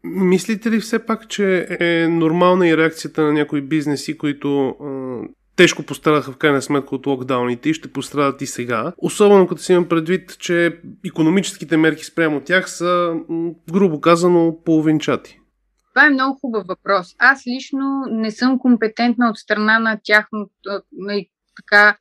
Мислите 0.03 0.71
ли 0.71 0.79
все 0.79 1.05
пак, 1.05 1.27
че 1.27 1.67
е 1.79 2.07
нормална 2.07 2.67
и 2.67 2.77
реакцията 2.77 3.21
на 3.21 3.33
някои 3.33 3.61
бизнеси, 3.61 4.17
които 4.17 4.75
тежко 5.55 5.83
пострадаха 5.83 6.31
в 6.31 6.37
крайна 6.37 6.61
сметка 6.61 6.95
от 6.95 7.07
локдауните 7.07 7.69
и 7.69 7.73
ще 7.73 7.91
пострадат 7.91 8.41
и 8.41 8.45
сега. 8.45 8.93
Особено 8.97 9.47
като 9.47 9.61
си 9.61 9.73
имам 9.73 9.87
предвид, 9.87 10.37
че 10.39 10.79
економическите 11.05 11.77
мерки 11.77 12.05
спрямо 12.05 12.41
тях 12.41 12.69
са, 12.69 13.13
грубо 13.71 14.01
казано, 14.01 14.57
половинчати. 14.65 15.38
Това 15.99 16.07
е 16.07 16.09
много 16.09 16.39
хубав 16.39 16.67
въпрос. 16.67 17.15
Аз 17.17 17.47
лично 17.47 18.05
не 18.09 18.31
съм 18.31 18.59
компетентна 18.59 19.29
от 19.29 19.37
страна 19.37 19.79
на 19.79 19.99
тяхното 20.03 20.49
така 21.55 21.97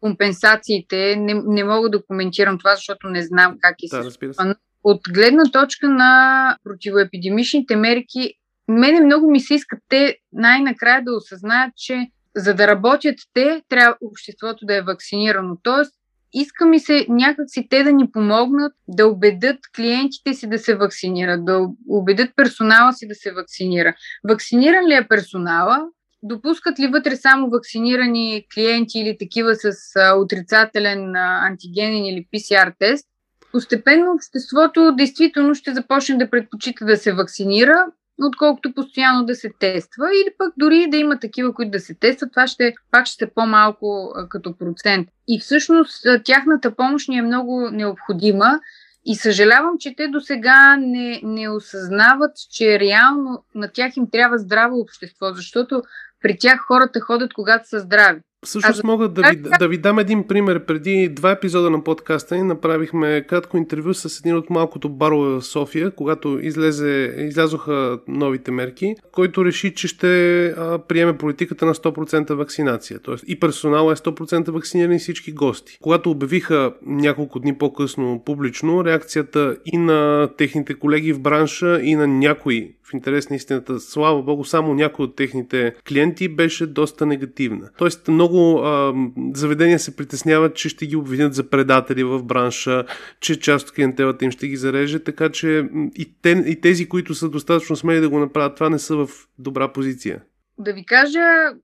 компенсациите. 0.00 1.16
Не, 1.16 1.34
не 1.46 1.64
мога 1.64 1.90
да 1.90 2.06
коментирам 2.06 2.58
това, 2.58 2.74
защото 2.74 3.08
не 3.08 3.22
знам 3.22 3.56
как 3.60 3.76
е 3.82 3.96
да, 3.96 4.10
се. 4.10 4.54
От 4.84 5.00
гледна 5.14 5.44
точка 5.52 5.88
на 5.88 6.56
противоепидемичните 6.64 7.76
мерки, 7.76 8.34
мене 8.68 9.00
много 9.00 9.30
ми 9.30 9.40
се 9.40 9.54
иска 9.54 9.76
те 9.88 10.16
най-накрая 10.32 11.04
да 11.04 11.16
осъзнаят, 11.16 11.72
че 11.76 12.06
за 12.36 12.54
да 12.54 12.66
работят 12.66 13.16
те, 13.34 13.62
трябва 13.68 13.96
обществото 14.00 14.66
да 14.66 14.76
е 14.76 14.82
вакцинирано. 14.82 15.56
Тоест, 15.62 15.94
иска 16.32 16.66
ми 16.66 16.80
се 16.80 17.06
някакси 17.08 17.66
те 17.70 17.82
да 17.82 17.92
ни 17.92 18.10
помогнат 18.12 18.72
да 18.88 19.06
убедят 19.06 19.58
клиентите 19.76 20.34
си 20.34 20.46
да 20.46 20.58
се 20.58 20.74
вакцинират, 20.74 21.44
да 21.44 21.68
убедят 21.88 22.30
персонала 22.36 22.92
си 22.92 23.08
да 23.08 23.14
се 23.14 23.32
вакцинира. 23.32 23.94
Вакциниран 24.28 24.86
ли 24.86 24.94
е 24.94 25.08
персонала? 25.08 25.78
Допускат 26.22 26.78
ли 26.78 26.86
вътре 26.86 27.16
само 27.16 27.50
вакцинирани 27.50 28.46
клиенти 28.54 28.98
или 28.98 29.16
такива 29.18 29.54
с 29.54 29.72
отрицателен 30.16 31.16
антигенен 31.16 32.04
или 32.04 32.26
PCR 32.34 32.72
тест? 32.78 33.08
Постепенно 33.52 34.12
обществото 34.12 34.94
действително 34.96 35.54
ще 35.54 35.74
започне 35.74 36.16
да 36.16 36.30
предпочита 36.30 36.84
да 36.84 36.96
се 36.96 37.12
вакцинира, 37.12 37.86
отколкото 38.22 38.74
постоянно 38.74 39.24
да 39.24 39.34
се 39.34 39.50
тества 39.58 40.06
или 40.06 40.34
пък 40.38 40.52
дори 40.56 40.86
да 40.90 40.96
има 40.96 41.18
такива, 41.18 41.54
които 41.54 41.70
да 41.70 41.80
се 41.80 41.94
тестват, 41.94 42.30
това 42.30 42.46
ще 42.46 42.74
пак 42.90 43.06
ще 43.06 43.24
е 43.24 43.30
по-малко 43.30 44.14
като 44.28 44.56
процент. 44.56 45.08
И 45.28 45.40
всъщност 45.40 46.06
тяхната 46.24 46.76
помощ 46.76 47.08
ни 47.08 47.18
е 47.18 47.22
много 47.22 47.68
необходима 47.70 48.60
и 49.04 49.16
съжалявам, 49.16 49.78
че 49.78 49.94
те 49.96 50.08
до 50.08 50.20
сега 50.20 50.76
не, 50.76 51.20
не 51.22 51.48
осъзнават, 51.48 52.30
че 52.50 52.78
реално 52.78 53.44
на 53.54 53.68
тях 53.68 53.96
им 53.96 54.10
трябва 54.12 54.38
здраво 54.38 54.80
общество, 54.80 55.32
защото 55.32 55.82
при 56.22 56.38
тях 56.38 56.60
хората 56.66 57.00
ходят, 57.00 57.34
когато 57.34 57.68
са 57.68 57.80
здрави. 57.80 58.20
Всъщност 58.46 58.84
а, 58.84 58.86
мога 58.86 59.08
да 59.08 59.30
ви, 59.30 59.36
да 59.58 59.68
ви 59.68 59.78
дам 59.78 59.98
един 59.98 60.26
пример. 60.26 60.64
Преди 60.64 61.08
два 61.08 61.30
епизода 61.30 61.70
на 61.70 61.84
подкаста 61.84 62.36
ни 62.36 62.42
направихме 62.42 63.24
кратко 63.28 63.56
интервю 63.56 63.94
с 63.94 64.18
един 64.20 64.36
от 64.36 64.50
малкото 64.50 64.88
барове 64.88 65.30
в 65.30 65.42
София, 65.42 65.90
когато 65.90 66.38
излезе, 66.42 67.14
излязоха 67.18 67.98
новите 68.08 68.50
мерки, 68.50 68.94
който 69.12 69.44
реши, 69.44 69.74
че 69.74 69.88
ще 69.88 70.46
а, 70.46 70.78
приеме 70.78 71.18
политиката 71.18 71.66
на 71.66 71.74
100% 71.74 72.34
вакцинация. 72.34 72.98
Тоест 72.98 73.24
и 73.26 73.40
персонал 73.40 73.92
е 73.92 73.96
100% 73.96 74.50
вакцинирани 74.50 74.98
всички 74.98 75.32
гости. 75.32 75.78
Когато 75.80 76.10
обявиха 76.10 76.72
няколко 76.86 77.40
дни 77.40 77.58
по-късно 77.58 78.22
публично, 78.24 78.84
реакцията 78.84 79.56
и 79.66 79.78
на 79.78 80.28
техните 80.38 80.74
колеги 80.74 81.12
в 81.12 81.20
бранша, 81.20 81.80
и 81.82 81.94
на 81.94 82.06
някои 82.06 82.72
в 82.92 82.94
интерес 82.94 83.30
на 83.30 83.36
истината, 83.36 83.80
слава 83.80 84.22
богу, 84.22 84.44
само 84.44 84.74
някои 84.74 85.04
от 85.04 85.16
техните 85.16 85.74
клиенти 85.88 86.28
беше 86.28 86.66
доста 86.66 87.06
негативна. 87.06 87.70
Тоест 87.78 88.08
много 88.08 88.31
а, 88.38 88.94
заведения 89.34 89.78
се 89.78 89.96
притесняват, 89.96 90.54
че 90.54 90.68
ще 90.68 90.86
ги 90.86 90.96
обвинят 90.96 91.34
за 91.34 91.50
предатели 91.50 92.04
в 92.04 92.22
бранша, 92.22 92.84
че 93.20 93.40
част 93.40 93.68
от 93.68 93.74
клиентелата 93.74 94.24
им 94.24 94.30
ще 94.30 94.48
ги 94.48 94.56
зареже, 94.56 95.04
така 95.04 95.28
че 95.28 95.68
и, 95.94 96.14
те, 96.22 96.30
и 96.46 96.60
тези, 96.60 96.88
които 96.88 97.14
са 97.14 97.28
достатъчно 97.28 97.76
смели 97.76 98.00
да 98.00 98.08
го 98.08 98.18
направят, 98.18 98.54
това 98.54 98.70
не 98.70 98.78
са 98.78 98.96
в 98.96 99.08
добра 99.38 99.72
позиция. 99.72 100.22
Да 100.58 100.72
ви 100.72 100.84
кажа, 100.84 101.20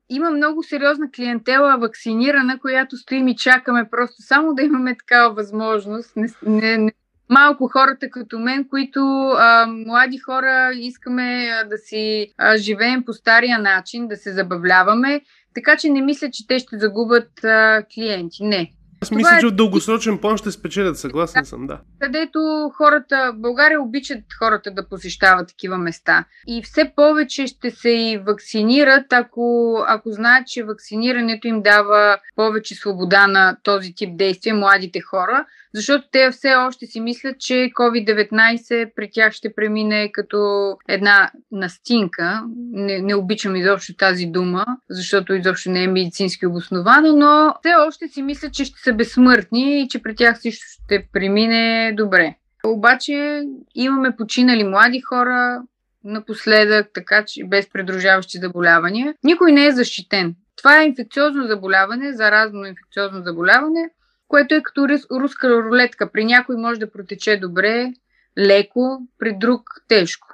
има 0.09 0.31
много 0.31 0.63
сериозна 0.63 1.11
клиентела 1.17 1.79
вакцинирана, 1.79 2.59
която 2.59 2.97
стоим 2.97 3.29
и 3.29 3.37
чакаме 3.37 3.89
просто 3.91 4.23
само 4.23 4.55
да 4.55 4.63
имаме 4.63 4.97
такава 4.97 5.35
възможност. 5.35 6.17
Не, 6.17 6.29
не, 6.47 6.79
не 6.79 6.93
малко 7.29 7.69
хората 7.69 8.11
като 8.11 8.39
мен, 8.39 8.69
които 8.69 9.01
а, 9.39 9.67
млади 9.67 10.19
хора 10.19 10.71
искаме 10.75 11.49
а, 11.53 11.65
да 11.65 11.79
си 11.79 12.33
а, 12.39 12.57
живеем 12.57 13.05
по 13.05 13.13
стария 13.13 13.59
начин, 13.59 14.09
да 14.09 14.17
се 14.17 14.33
забавляваме, 14.33 15.21
така 15.55 15.77
че 15.77 15.89
не 15.89 16.03
мисля, 16.03 16.31
че 16.31 16.47
те 16.47 16.59
ще 16.59 16.79
загубят 16.79 17.45
а, 17.45 17.83
клиенти. 17.95 18.45
Не. 18.45 18.73
Аз 19.01 19.11
мисля, 19.11 19.37
е... 19.37 19.41
че 19.41 19.47
в 19.47 19.51
дългосрочен 19.51 20.19
план 20.19 20.37
ще 20.37 20.51
спечелят, 20.51 20.99
съгласен 20.99 21.43
да, 21.43 21.49
съм, 21.49 21.67
да. 21.67 21.81
Където 22.01 22.39
хората, 22.77 23.33
България 23.37 23.83
обичат 23.83 24.19
хората 24.39 24.71
да 24.71 24.89
посещават 24.89 25.49
такива 25.49 25.79
места. 25.79 26.25
И 26.47 26.63
все 26.63 26.93
повече 26.97 27.47
ще 27.47 27.71
се 27.71 27.91
и 27.91 28.19
вакцинират, 28.27 29.13
ако, 29.13 29.77
ако 29.89 30.11
знаят, 30.11 30.47
че 30.47 30.65
вакцинирането 30.65 31.49
им 31.49 31.63
дава 31.63 32.19
повече 32.37 32.75
свобода 32.75 33.27
на 33.27 33.57
този 33.63 33.95
тип 33.95 34.17
действия, 34.17 34.55
младите 34.55 35.01
хора, 35.01 35.47
защото 35.75 36.09
те 36.13 36.31
все 36.31 36.55
още 36.55 36.87
си 36.87 37.01
мислят, 37.01 37.41
че 37.41 37.55
COVID-19 37.55 38.91
при 38.97 39.11
тях 39.13 39.33
ще 39.33 39.55
премине 39.55 40.13
като 40.13 40.73
една 40.89 41.31
настинка. 41.53 42.43
Не, 42.73 42.99
не 42.99 43.15
обичам 43.15 43.57
изобщо 43.57 43.97
тази 43.97 44.27
дума, 44.27 44.67
защото 44.91 45.35
изобщо 45.35 45.71
не 45.71 45.85
е 45.85 45.89
медицински 45.89 46.47
обосновано, 46.47 47.17
но 47.17 47.55
все 47.61 47.75
още 47.89 48.09
си 48.09 48.23
мислят, 48.23 48.53
че 48.53 48.65
ще 48.65 48.81
са 48.81 48.93
безсмъртни 48.93 49.83
и 49.83 49.89
че 49.89 50.03
при 50.03 50.15
тях 50.15 50.39
всичко 50.39 50.65
ще 50.85 51.07
премине 51.13 51.93
добре. 51.97 52.35
Обаче 52.65 53.43
имаме 53.75 54.17
починали 54.17 54.65
млади 54.65 55.01
хора 55.01 55.63
напоследък, 56.05 56.91
така 56.95 57.25
че 57.25 57.45
без 57.45 57.71
придружаващи 57.71 58.39
заболявания. 58.39 59.15
Никой 59.25 59.53
не 59.53 59.67
е 59.67 59.73
защитен. 59.73 60.35
Това 60.57 60.81
е 60.81 60.87
инфекциозно 60.87 61.47
заболяване, 61.47 62.13
заразно 62.13 62.65
инфекциозно 62.65 63.23
заболяване, 63.23 63.91
което 64.29 64.55
е 64.55 64.63
като 64.63 64.89
руска 65.11 65.63
рулетка. 65.63 66.13
При 66.13 66.25
някой 66.25 66.57
може 66.57 66.81
да 66.81 66.91
протече 66.91 67.37
добре, 67.37 67.93
леко, 68.39 69.03
при 69.19 69.37
друг 69.39 69.63
тежко. 69.89 70.29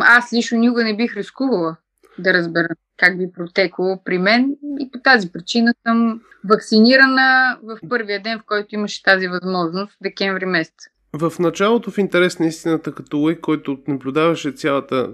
Аз 0.00 0.32
лично 0.32 0.58
никога 0.58 0.84
не 0.84 0.96
бих 0.96 1.16
рискувала 1.16 1.76
да 2.18 2.34
разбера 2.34 2.68
как 2.96 3.18
би 3.18 3.32
протекло 3.32 4.02
при 4.04 4.18
мен 4.18 4.56
и 4.80 4.90
по 4.90 4.98
тази 4.98 5.32
причина 5.32 5.74
съм 5.86 6.20
вакцинирана 6.44 7.58
в 7.62 7.78
първия 7.88 8.22
ден, 8.22 8.38
в 8.38 8.44
който 8.46 8.74
имаше 8.74 9.02
тази 9.02 9.28
възможност, 9.28 9.96
декември 10.02 10.46
месец. 10.46 10.91
В 11.18 11.32
началото, 11.38 11.90
в 11.90 11.98
интерес 11.98 12.38
на 12.38 12.46
истината, 12.46 12.92
като 12.92 13.18
лъй, 13.18 13.36
който 13.36 13.78
наблюдаваше 13.88 14.50
цялата, 14.50 15.10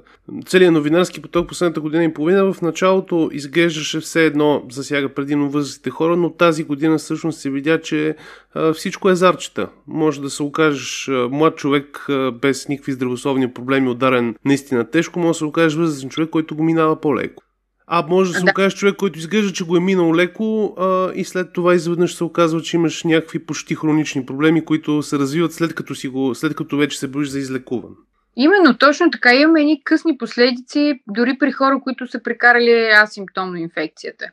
целият 0.47 0.75
новинарски 0.75 1.23
поток 1.23 1.49
последната 1.49 1.81
година 1.81 2.05
и 2.05 2.15
половина, 2.15 2.53
в 2.53 2.63
началото 2.63 3.31
изглеждаше 3.33 4.01
все 4.01 4.27
едно 4.27 4.63
засяга 4.71 5.09
предимно 5.09 5.51
възрастните 5.51 5.91
хора, 5.91 6.17
но 6.17 6.31
тази 6.31 6.65
година 6.65 6.99
всъщност 6.99 7.41
се 7.41 7.51
видя, 7.51 7.81
че 7.81 8.17
а, 8.55 8.73
всичко 8.73 9.11
е 9.11 9.15
зарчета. 9.15 9.69
Може 9.87 10.21
да 10.21 10.31
се 10.31 10.43
окажеш 10.43 11.09
а, 11.09 11.29
млад 11.31 11.57
човек 11.57 12.07
а, 12.09 12.33
без 12.33 12.69
никакви 12.69 12.93
здравословни 12.93 13.53
проблеми, 13.53 13.89
ударен 13.89 14.35
наистина 14.45 14.91
тежко, 14.91 15.19
може 15.19 15.31
да 15.31 15.39
се 15.39 15.45
окажеш 15.45 15.79
възрастен 15.79 16.11
човек, 16.11 16.31
който 16.31 16.57
го 16.57 16.63
минава 16.63 17.01
по-леко. 17.01 17.43
А 17.91 18.05
може 18.09 18.33
да 18.33 18.39
се 18.39 18.45
Да. 18.45 18.51
окажеш 18.51 18.75
човек, 18.75 18.97
който 18.97 19.19
изглежда, 19.19 19.53
че 19.53 19.65
го 19.65 19.77
е 19.77 19.81
минал 19.81 20.15
леко 20.15 20.75
а, 20.79 21.13
и 21.15 21.25
след 21.25 21.53
това 21.53 21.75
изведнъж 21.75 22.15
се 22.15 22.25
оказва, 22.25 22.63
че 22.63 22.77
имаш 22.77 23.05
някакви 23.05 23.47
почти 23.47 23.75
хронични 23.75 24.27
проблеми, 24.27 24.65
които 24.65 25.03
се 25.03 25.19
развиват 25.19 25.53
след 25.53 25.75
като, 25.75 25.95
си 25.95 26.09
го, 26.09 26.35
след 26.35 26.57
като 26.57 26.77
вече 26.77 26.99
се 26.99 27.09
боиш 27.09 27.29
за 27.29 27.39
излекуван. 27.39 27.91
Именно 28.37 28.79
точно 28.79 29.11
така 29.11 29.35
имаме 29.35 29.61
едни 29.61 29.85
късни 29.85 30.19
последици, 30.19 31.01
дори 31.09 31.39
при 31.39 31.53
хора, 31.53 31.81
които 31.83 32.07
са 32.07 32.23
прекарали 32.23 32.91
асимптомно 33.03 33.57
инфекцията. 33.57 34.25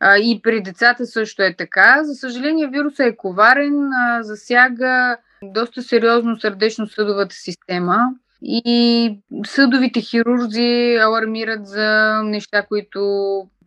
А, 0.00 0.18
и 0.18 0.40
при 0.42 0.62
децата 0.62 1.06
също 1.06 1.42
е 1.42 1.54
така. 1.58 2.04
За 2.04 2.14
съжаление, 2.14 2.68
вирусът 2.72 3.00
е 3.00 3.16
коварен, 3.16 3.92
а, 3.92 4.22
засяга 4.22 5.16
доста 5.42 5.82
сериозно 5.82 6.40
сърдечно-съдовата 6.40 7.34
система 7.34 7.96
и 8.44 9.18
съдовите 9.46 10.00
хирурзи 10.00 10.98
алармират 11.02 11.66
за 11.66 12.20
неща, 12.24 12.62
които 12.62 13.00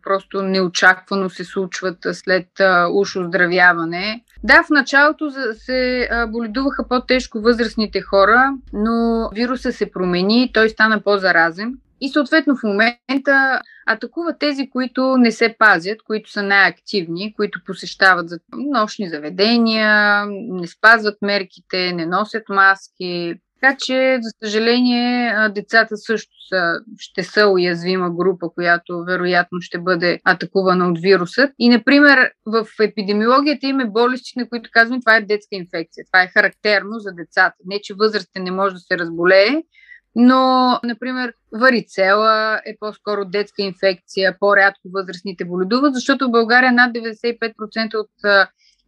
просто 0.02 0.42
неочаквано 0.42 1.30
се 1.30 1.44
случват 1.44 1.98
след 2.12 2.48
уж 2.92 3.16
оздравяване. 3.16 4.24
Да, 4.44 4.62
в 4.62 4.70
началото 4.70 5.30
се 5.54 6.08
боледуваха 6.28 6.88
по-тежко 6.88 7.40
възрастните 7.40 8.00
хора, 8.00 8.52
но 8.72 9.28
вируса 9.34 9.72
се 9.72 9.90
промени, 9.90 10.50
той 10.54 10.68
стана 10.68 11.00
по-заразен. 11.00 11.74
И 12.00 12.08
съответно 12.08 12.56
в 12.56 12.62
момента 12.62 13.60
атакува 13.86 14.38
тези, 14.38 14.70
които 14.70 15.16
не 15.18 15.30
се 15.30 15.56
пазят, 15.58 16.02
които 16.02 16.30
са 16.30 16.42
най-активни, 16.42 17.34
които 17.34 17.60
посещават 17.66 18.28
за 18.28 18.38
нощни 18.52 19.08
заведения, 19.08 20.24
не 20.28 20.66
спазват 20.66 21.22
мерките, 21.22 21.92
не 21.92 22.06
носят 22.06 22.48
маски. 22.48 23.34
Така 23.60 23.76
че, 23.78 24.18
за 24.22 24.30
съжаление, 24.44 25.34
децата 25.54 25.96
също 25.96 26.32
са, 26.48 26.80
ще 26.98 27.22
са 27.22 27.48
уязвима 27.48 28.10
група, 28.10 28.48
която 28.54 29.04
вероятно 29.04 29.60
ще 29.60 29.78
бъде 29.78 30.20
атакувана 30.24 30.88
от 30.88 31.00
вирусът. 31.00 31.50
И, 31.58 31.68
например, 31.68 32.32
в 32.46 32.66
епидемиологията 32.80 33.66
има 33.66 33.84
болести, 33.84 34.38
на 34.38 34.48
които 34.48 34.70
казваме, 34.72 35.00
това 35.00 35.16
е 35.16 35.20
детска 35.20 35.56
инфекция. 35.56 36.04
Това 36.12 36.22
е 36.22 36.28
характерно 36.28 36.98
за 36.98 37.12
децата. 37.12 37.56
Не, 37.66 37.80
че 37.82 37.94
възрастен 37.94 38.44
не 38.44 38.50
може 38.50 38.74
да 38.74 38.80
се 38.80 38.98
разболее, 38.98 39.62
но, 40.14 40.70
например, 40.84 41.32
варицела 41.52 42.60
е 42.66 42.76
по-скоро 42.80 43.24
детска 43.24 43.62
инфекция, 43.62 44.36
по-рядко 44.40 44.80
възрастните 44.94 45.44
боледуват, 45.44 45.94
защото 45.94 46.26
в 46.26 46.30
България 46.30 46.72
над 46.72 46.94
95% 46.94 47.94
от 47.94 48.10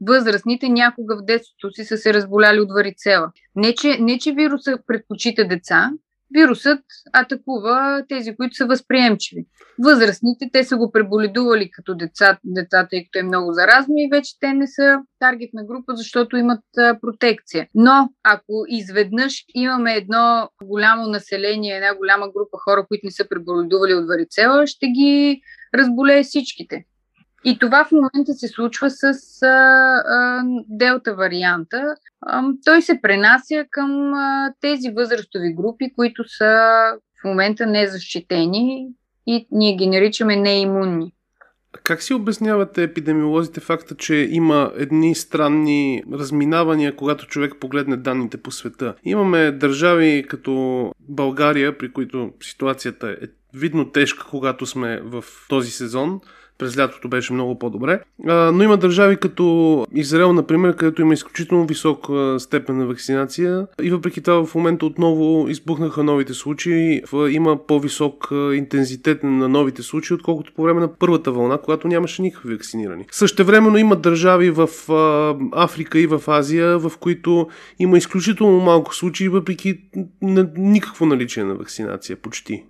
възрастните 0.06 0.68
някога 0.68 1.16
в 1.16 1.24
детството 1.24 1.70
си 1.74 1.84
са 1.84 1.96
се 1.96 2.14
разболяли 2.14 2.60
от 2.60 2.72
варицела. 2.72 3.32
Не 3.56 3.74
че, 3.74 3.98
не, 4.00 4.18
че 4.18 4.32
вируса 4.32 4.78
предпочита 4.86 5.44
деца, 5.48 5.90
вирусът 6.34 6.80
атакува 7.12 8.04
тези, 8.08 8.36
които 8.36 8.56
са 8.56 8.66
възприемчиви. 8.66 9.46
Възрастните, 9.84 10.50
те 10.52 10.64
са 10.64 10.76
го 10.76 10.92
преболедували 10.92 11.70
като 11.70 11.94
деца, 11.94 12.38
деца, 12.44 12.86
тъй 12.90 13.04
като 13.04 13.18
е 13.18 13.22
много 13.22 13.52
заразно 13.52 13.94
и 13.96 14.08
вече 14.12 14.38
те 14.40 14.52
не 14.52 14.66
са 14.66 14.98
таргетна 15.18 15.64
група, 15.64 15.96
защото 15.96 16.36
имат 16.36 16.64
протекция. 17.00 17.68
Но 17.74 18.08
ако 18.22 18.64
изведнъж 18.68 19.44
имаме 19.54 19.94
едно 19.94 20.48
голямо 20.62 21.06
население, 21.06 21.76
една 21.76 21.96
голяма 21.96 22.26
група 22.26 22.58
хора, 22.64 22.86
които 22.88 23.00
не 23.06 23.10
са 23.10 23.28
преболедували 23.28 23.94
от 23.94 24.08
варицела, 24.08 24.66
ще 24.66 24.86
ги 24.86 25.40
разболее 25.74 26.22
всичките. 26.22 26.84
И 27.44 27.58
това 27.58 27.84
в 27.84 27.92
момента 27.92 28.34
се 28.34 28.48
случва 28.48 28.90
с 28.90 29.02
а, 29.42 29.46
а, 29.46 30.42
делта 30.68 31.14
варианта. 31.14 31.94
А, 32.20 32.42
той 32.64 32.82
се 32.82 33.00
пренася 33.02 33.64
към 33.70 34.14
а, 34.14 34.52
тези 34.60 34.90
възрастови 34.96 35.54
групи, 35.54 35.92
които 35.96 36.28
са 36.28 36.58
в 37.20 37.24
момента 37.24 37.66
незащитени 37.66 38.88
и 39.26 39.46
ние 39.50 39.76
ги 39.76 39.86
наричаме 39.86 40.36
неимунни. 40.36 41.12
Как 41.84 42.02
си 42.02 42.14
обяснявате 42.14 42.82
епидемиолозите 42.82 43.60
факта, 43.60 43.94
че 43.94 44.14
има 44.14 44.72
едни 44.76 45.14
странни 45.14 46.02
разминавания, 46.12 46.96
когато 46.96 47.26
човек 47.26 47.54
погледне 47.60 47.96
данните 47.96 48.36
по 48.36 48.50
света? 48.50 48.94
Имаме 49.04 49.52
държави 49.52 50.24
като 50.28 50.92
България, 51.00 51.78
при 51.78 51.92
които 51.92 52.32
ситуацията 52.42 53.10
е 53.10 53.26
видно 53.54 53.90
тежка, 53.90 54.26
когато 54.30 54.66
сме 54.66 55.00
в 55.00 55.24
този 55.48 55.70
сезон. 55.70 56.20
През 56.58 56.78
лятото 56.78 57.08
беше 57.08 57.32
много 57.32 57.58
по-добре. 57.58 58.00
Но 58.24 58.62
има 58.62 58.76
държави 58.76 59.16
като 59.16 59.86
Израел, 59.94 60.32
например, 60.32 60.76
където 60.76 61.02
има 61.02 61.14
изключително 61.14 61.66
висока 61.66 62.40
степен 62.40 62.78
на 62.78 62.86
вакцинация 62.86 63.66
и 63.82 63.90
въпреки 63.90 64.20
това 64.20 64.46
в 64.46 64.54
момента 64.54 64.86
отново 64.86 65.48
избухнаха 65.48 66.04
новите 66.04 66.34
случаи. 66.34 67.02
Има 67.30 67.66
по-висок 67.66 68.28
интензитет 68.54 69.22
на 69.22 69.48
новите 69.48 69.82
случаи, 69.82 70.14
отколкото 70.14 70.52
по 70.52 70.62
време 70.62 70.80
на 70.80 70.94
първата 70.94 71.32
вълна, 71.32 71.58
когато 71.58 71.88
нямаше 71.88 72.22
никакви 72.22 72.54
вакцинирани. 72.54 73.06
Същевременно 73.10 73.78
има 73.78 73.96
държави 73.96 74.50
в 74.50 74.68
Африка 75.52 75.98
и 75.98 76.06
в 76.06 76.22
Азия, 76.26 76.78
в 76.78 76.92
които 77.00 77.48
има 77.78 77.98
изключително 77.98 78.60
малко 78.60 78.94
случаи, 78.94 79.28
въпреки 79.28 79.80
никакво 80.56 81.06
наличие 81.06 81.44
на 81.44 81.54
вакцинация, 81.54 82.16
почти. 82.16 82.64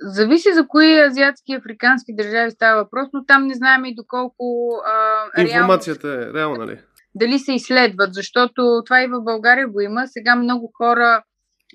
Зависи 0.00 0.52
за 0.52 0.68
кои 0.68 1.00
азиатски 1.00 1.52
и 1.52 1.56
африкански 1.56 2.14
държави 2.16 2.50
става 2.50 2.82
въпрос, 2.82 3.08
но 3.12 3.24
там 3.24 3.46
не 3.46 3.54
знаем 3.54 3.84
и 3.84 3.94
доколко 3.94 4.70
а, 4.86 5.26
реално 5.38 5.50
Информацията 5.50 6.08
е 6.08 6.32
реална 6.32 6.66
ли? 6.66 6.78
дали 7.16 7.38
се 7.38 7.52
изследват, 7.52 8.14
защото 8.14 8.82
това 8.86 9.02
и 9.02 9.06
в 9.06 9.22
България 9.24 9.68
го 9.68 9.80
има. 9.80 10.06
Сега 10.06 10.36
много 10.36 10.72
хора 10.76 11.22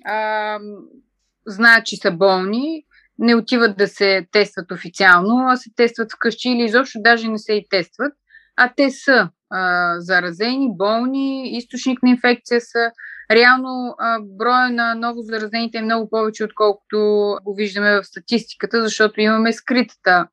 а, 0.04 0.58
знаят, 1.46 1.86
че 1.86 1.96
са 1.96 2.10
болни, 2.10 2.84
не 3.18 3.34
отиват 3.34 3.76
да 3.76 3.88
се 3.88 4.26
тестват 4.32 4.70
официално, 4.70 5.46
а 5.48 5.56
се 5.56 5.70
тестват 5.76 6.12
вкъщи 6.12 6.48
или 6.48 6.62
изобщо 6.62 6.98
даже 7.02 7.28
не 7.28 7.38
се 7.38 7.52
и 7.52 7.66
тестват, 7.70 8.12
а 8.56 8.72
те 8.76 8.90
са 8.90 9.28
а, 9.50 9.94
заразени, 10.00 10.76
болни, 10.76 11.56
източник 11.56 12.02
на 12.02 12.10
инфекция 12.10 12.60
са. 12.60 12.90
Реално 13.34 13.94
а, 13.98 14.18
броя 14.22 14.70
на 14.70 14.94
ново 14.94 15.22
заразените 15.22 15.78
е 15.78 15.82
много 15.82 16.10
повече, 16.10 16.44
отколкото 16.44 16.96
го 17.44 17.54
виждаме 17.54 18.00
в 18.00 18.04
статистиката, 18.04 18.82
защото 18.82 19.20
имаме 19.20 19.52
скритата 19.52 20.28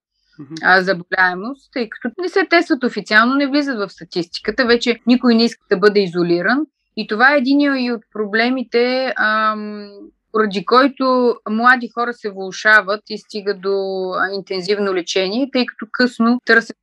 а, 0.63 0.81
заболяемост, 0.81 1.73
тъй 1.73 1.89
като 1.89 2.21
не 2.21 2.29
се 2.29 2.47
тестват 2.49 2.83
официално, 2.83 3.35
не 3.35 3.47
влизат 3.47 3.77
в 3.77 3.89
статистиката, 3.89 4.65
вече 4.65 4.99
никой 5.07 5.35
не 5.35 5.43
иска 5.43 5.65
да 5.71 5.77
бъде 5.77 5.99
изолиран. 5.99 6.65
И 6.97 7.07
това 7.07 7.33
е 7.33 7.37
един 7.37 7.59
и 7.85 7.91
от 7.91 8.01
проблемите, 8.13 9.13
ам, 9.17 9.89
поради 10.31 10.65
който 10.65 11.35
млади 11.49 11.89
хора 11.93 12.13
се 12.13 12.31
влушават 12.31 13.01
и 13.09 13.17
стигат 13.17 13.61
до 13.61 14.11
интензивно 14.33 14.93
лечение, 14.93 15.49
тъй 15.53 15.65
като 15.65 15.85
късно 15.91 16.39
търсят 16.45 16.77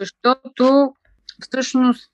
защото 0.00 0.94
всъщност 1.42 2.12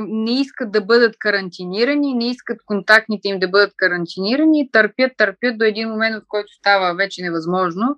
не 0.00 0.40
искат 0.40 0.72
да 0.72 0.80
бъдат 0.80 1.18
карантинирани, 1.18 2.14
не 2.14 2.30
искат 2.30 2.58
контактните 2.66 3.28
им 3.28 3.38
да 3.38 3.48
бъдат 3.48 3.72
карантинирани, 3.76 4.70
търпят, 4.70 5.12
търпят 5.16 5.58
до 5.58 5.64
един 5.64 5.88
момент, 5.88 6.22
в 6.22 6.26
който 6.28 6.52
става 6.52 6.94
вече 6.94 7.22
невъзможно. 7.22 7.96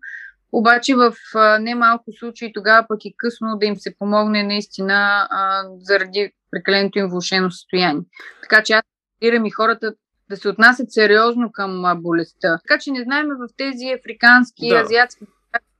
Обаче 0.52 0.94
в 0.94 1.12
немалко 1.60 2.04
случаи 2.18 2.52
тогава 2.54 2.86
пък 2.88 3.04
е 3.04 3.14
късно 3.16 3.58
да 3.58 3.66
им 3.66 3.76
се 3.76 3.94
помогне 3.98 4.42
наистина 4.42 5.28
а, 5.30 5.62
заради 5.80 6.32
прекаленото 6.50 6.98
им 6.98 7.08
влушено 7.08 7.50
състояние. 7.50 8.02
Така 8.42 8.62
че 8.62 8.72
аз 8.72 8.82
и 9.20 9.50
хората 9.50 9.94
да 10.30 10.36
се 10.36 10.48
отнасят 10.48 10.92
сериозно 10.92 11.52
към 11.52 12.02
болестта. 12.02 12.58
Така 12.68 12.80
че 12.80 12.90
не 12.90 13.02
знаем 13.02 13.26
в 13.26 13.48
тези 13.56 13.84
африкански, 13.98 14.68
Да. 14.68 14.80
азиатски, 14.80 15.24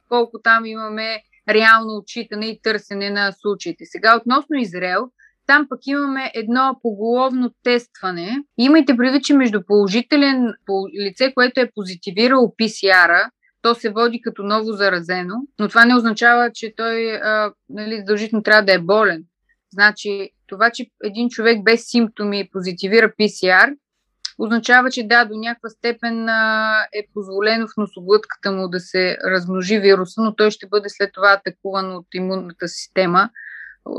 колко 0.08 0.38
там 0.42 0.66
имаме 0.66 1.22
реално 1.48 1.96
отчитане 1.96 2.46
и 2.46 2.60
търсене 2.62 3.10
на 3.10 3.32
случаите. 3.32 3.84
Сега 3.84 4.16
относно 4.16 4.56
Израел, 4.56 5.10
там 5.46 5.66
пък 5.68 5.80
имаме 5.86 6.30
едно 6.34 6.78
поголовно 6.82 7.50
тестване. 7.62 8.38
Имайте 8.58 8.96
предвид, 8.96 9.24
че 9.24 9.34
между 9.34 9.62
положителен 9.66 10.54
по- 10.66 10.88
лице, 11.08 11.32
което 11.34 11.60
е 11.60 11.70
позитивирало 11.74 12.54
PCR-а, 12.62 13.30
то 13.62 13.74
се 13.74 13.90
води 13.90 14.20
като 14.20 14.42
ново 14.42 14.72
заразено, 14.72 15.34
но 15.58 15.68
това 15.68 15.84
не 15.84 15.96
означава, 15.96 16.50
че 16.54 16.74
той 16.76 17.14
а, 17.14 17.52
нали, 17.68 17.96
задължително 17.96 18.42
трябва 18.42 18.62
да 18.62 18.74
е 18.74 18.78
болен. 18.78 19.24
Значи, 19.72 20.30
това, 20.46 20.70
че 20.70 20.86
един 21.04 21.28
човек 21.28 21.64
без 21.64 21.90
симптоми 21.90 22.48
позитивира 22.52 23.12
PCR, 23.20 23.76
означава, 24.38 24.90
че 24.90 25.06
да, 25.06 25.24
до 25.24 25.34
някаква 25.34 25.68
степен 25.68 26.28
е 26.92 27.06
позволено 27.14 27.66
в 27.66 27.76
носоглътката 27.76 28.52
му 28.52 28.68
да 28.68 28.80
се 28.80 29.16
размножи 29.26 29.78
вируса, 29.78 30.22
но 30.22 30.34
той 30.34 30.50
ще 30.50 30.66
бъде 30.66 30.88
след 30.88 31.10
това 31.12 31.32
атакуван 31.32 31.96
от 31.96 32.06
имунната 32.14 32.68
система, 32.68 33.30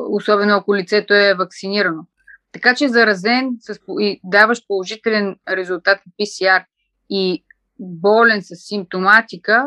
особено 0.09 0.55
ако 0.55 0.75
лицето 0.75 1.13
е 1.13 1.33
вакцинирано. 1.33 2.05
Така 2.51 2.75
че 2.75 2.89
заразен 2.89 3.49
с, 3.59 3.79
и 3.99 4.19
даващ 4.23 4.67
положителен 4.67 5.35
резултат 5.49 5.99
на 6.05 6.11
PCR 6.19 6.65
и 7.09 7.43
болен 7.79 8.41
с 8.41 8.55
симптоматика, 8.55 9.65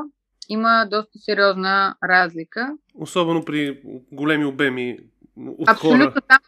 има 0.49 0.87
доста 0.91 1.19
сериозна 1.19 1.95
разлика. 2.05 2.77
Особено 2.95 3.45
при 3.45 3.81
големи 4.13 4.45
обеми 4.45 4.99
от 5.37 5.69
Абсолютно 5.69 6.11
хора. 6.11 6.21
там, 6.29 6.39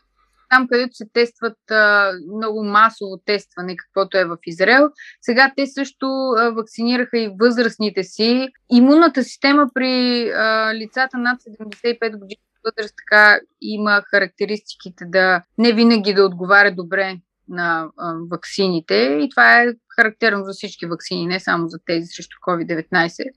там 0.53 0.69
където 0.69 0.95
се 0.95 1.05
тестват 1.13 1.71
а, 1.71 2.13
много 2.37 2.65
масово 2.65 3.17
тестване, 3.25 3.77
каквото 3.77 4.19
е 4.19 4.25
в 4.25 4.37
Израел. 4.47 4.89
Сега 5.23 5.53
те 5.57 5.67
също 5.67 6.07
а, 6.07 6.51
вакцинираха 6.51 7.19
и 7.19 7.35
възрастните 7.41 8.03
си. 8.03 8.49
Имунната 8.73 9.25
система 9.25 9.67
при 9.75 10.29
а, 10.31 10.75
лицата 10.75 11.19
над 11.19 11.41
75 11.41 12.19
години 12.19 12.41
възраст 12.65 12.95
така 12.97 13.41
има 13.61 14.03
характеристиките 14.11 15.05
да 15.05 15.43
не 15.59 15.73
винаги 15.73 16.15
да 16.15 16.25
отговаря 16.25 16.75
добре 16.75 17.17
на 17.49 17.89
а, 17.99 18.15
ваксините 18.31 19.19
и 19.23 19.29
това 19.31 19.63
е 19.63 19.67
характерно 19.97 20.45
за 20.45 20.53
всички 20.53 20.87
вакцини, 20.87 21.27
не 21.27 21.41
само 21.41 21.69
за 21.69 21.79
тези 21.87 22.07
срещу 22.07 22.37
COVID-19. 22.47 23.31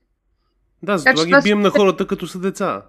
Да, 0.82 0.98
затова 0.98 1.24
ги 1.24 1.34
бием 1.42 1.60
на 1.60 1.70
хората 1.70 2.06
като 2.06 2.26
са 2.26 2.38
деца. 2.38 2.82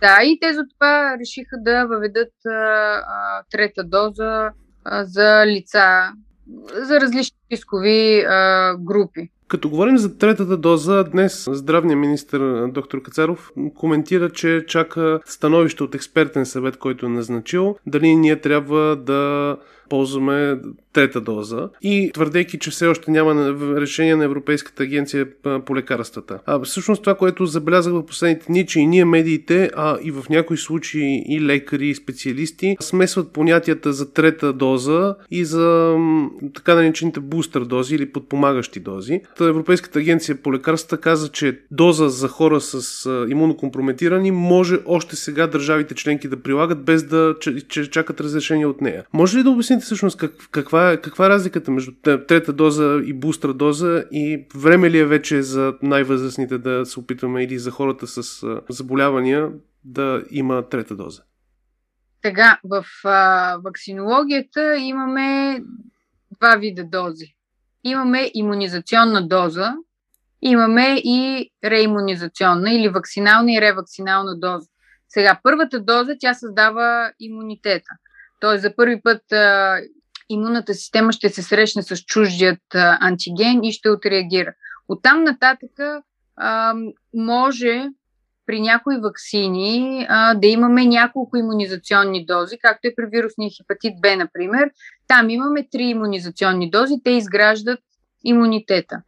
Да, 0.00 0.18
и 0.22 0.38
те 0.40 0.52
за 0.52 0.62
това 0.74 1.16
решиха 1.20 1.56
да 1.60 1.86
въведат 1.86 2.32
а, 2.46 2.50
а, 2.50 3.42
трета 3.50 3.84
доза 3.84 4.50
а, 4.84 5.04
за 5.04 5.44
лица, 5.46 6.12
за 6.74 7.00
различни 7.00 7.38
рискови 7.52 8.20
а, 8.20 8.74
групи. 8.76 9.30
Като 9.48 9.70
говорим 9.70 9.98
за 9.98 10.18
третата 10.18 10.56
доза, 10.56 11.04
днес 11.04 11.48
здравният 11.50 12.00
министр 12.00 12.68
доктор 12.68 13.02
Кацаров 13.02 13.50
коментира, 13.74 14.30
че 14.30 14.64
чака 14.66 15.20
становище 15.24 15.82
от 15.82 15.94
експертен 15.94 16.46
съвет, 16.46 16.76
който 16.76 17.06
е 17.06 17.08
назначил, 17.08 17.76
дали 17.86 18.16
ние 18.16 18.40
трябва 18.40 18.96
да 18.96 19.56
ползваме 19.94 20.58
трета 20.92 21.20
доза 21.20 21.68
и 21.82 22.10
твърдейки, 22.14 22.58
че 22.58 22.70
все 22.70 22.86
още 22.86 23.10
няма 23.10 23.54
решение 23.80 24.16
на 24.16 24.24
Европейската 24.24 24.82
агенция 24.82 25.26
по 25.66 25.76
лекарствата. 25.76 26.38
А 26.46 26.60
всъщност 26.60 27.02
това, 27.02 27.14
което 27.14 27.46
забелязах 27.46 27.92
в 27.92 28.06
последните 28.06 28.46
дни, 28.46 28.66
че 28.66 28.80
и 28.80 28.86
ние 28.86 29.04
медиите, 29.04 29.70
а 29.76 29.98
и 30.02 30.10
в 30.10 30.24
някои 30.30 30.56
случаи 30.56 31.24
и 31.28 31.40
лекари, 31.40 31.88
и 31.88 31.94
специалисти 31.94 32.76
смесват 32.80 33.32
понятията 33.32 33.92
за 33.92 34.12
трета 34.12 34.52
доза 34.52 35.14
и 35.30 35.44
за 35.44 35.96
така 36.54 36.74
наречените 36.74 37.20
бустер 37.20 37.60
дози 37.60 37.94
или 37.94 38.12
подпомагащи 38.12 38.80
дози. 38.80 39.20
Европейската 39.40 39.98
агенция 39.98 40.36
по 40.42 40.52
лекарствата 40.52 41.00
каза, 41.00 41.28
че 41.28 41.58
доза 41.70 42.08
за 42.08 42.28
хора 42.28 42.60
с 42.60 43.10
имунокомпрометирани 43.30 44.30
може 44.30 44.78
още 44.86 45.16
сега 45.16 45.46
държавите 45.46 45.94
членки 45.94 46.28
да 46.28 46.42
прилагат 46.42 46.84
без 46.84 47.02
да 47.02 47.34
чакат 47.90 48.20
разрешение 48.20 48.66
от 48.66 48.80
нея. 48.80 49.04
Може 49.12 49.38
ли 49.38 49.42
да 49.42 49.50
обясните 49.50 49.83
всъщност 49.84 50.18
как, 50.18 50.32
каква, 50.50 50.96
каква 50.96 51.26
е 51.26 51.28
разликата 51.28 51.70
между 51.70 51.92
трета 52.02 52.52
доза 52.52 53.00
и 53.04 53.12
бустра 53.12 53.52
доза 53.52 54.04
и 54.12 54.46
време 54.54 54.90
ли 54.90 54.98
е 54.98 55.06
вече 55.06 55.42
за 55.42 55.74
най-възрастните 55.82 56.58
да 56.58 56.86
се 56.86 57.00
опитваме 57.00 57.44
или 57.44 57.58
за 57.58 57.70
хората 57.70 58.06
с 58.06 58.46
заболявания 58.68 59.50
да 59.84 60.22
има 60.30 60.68
трета 60.68 60.96
доза? 60.96 61.22
Сега, 62.24 62.58
в 62.64 62.84
а, 63.04 63.56
вакцинологията 63.64 64.76
имаме 64.76 65.60
два 66.36 66.56
вида 66.56 66.84
дози. 66.84 67.34
Имаме 67.84 68.30
иммунизационна 68.34 69.28
доза, 69.28 69.74
имаме 70.42 70.96
и 71.04 71.50
реимунизационна 71.64 72.72
или 72.72 72.88
вакцинална 72.88 73.52
и 73.52 73.60
ревакцинална 73.60 74.38
доза. 74.38 74.68
Сега, 75.08 75.40
първата 75.42 75.80
доза, 75.80 76.16
тя 76.20 76.34
създава 76.34 77.12
имунитета. 77.20 77.90
Тоест, 78.40 78.62
за 78.62 78.76
първи 78.76 79.00
път 79.02 79.32
а, 79.32 79.78
имунната 80.28 80.74
система 80.74 81.12
ще 81.12 81.28
се 81.28 81.42
срещне 81.42 81.82
с 81.82 81.96
чуждият 81.96 82.74
а, 82.74 82.98
антиген 83.00 83.64
и 83.64 83.72
ще 83.72 83.90
отреагира. 83.90 84.52
Оттам 84.88 85.24
нататък 85.24 85.70
а, 86.36 86.74
може 87.14 87.88
при 88.46 88.60
някои 88.60 89.00
вакцини 89.00 90.06
а, 90.08 90.34
да 90.34 90.46
имаме 90.46 90.84
няколко 90.84 91.36
иммунизационни 91.36 92.26
дози, 92.26 92.58
както 92.58 92.88
е 92.88 92.94
при 92.96 93.06
вирусния 93.06 93.50
хепатит 93.56 94.00
Б, 94.00 94.16
например. 94.16 94.70
Там 95.06 95.30
имаме 95.30 95.68
три 95.72 95.82
иммунизационни 95.82 96.70
дози, 96.70 96.94
те 97.04 97.10
изграждат 97.10 97.80
имунитета. 98.24 99.02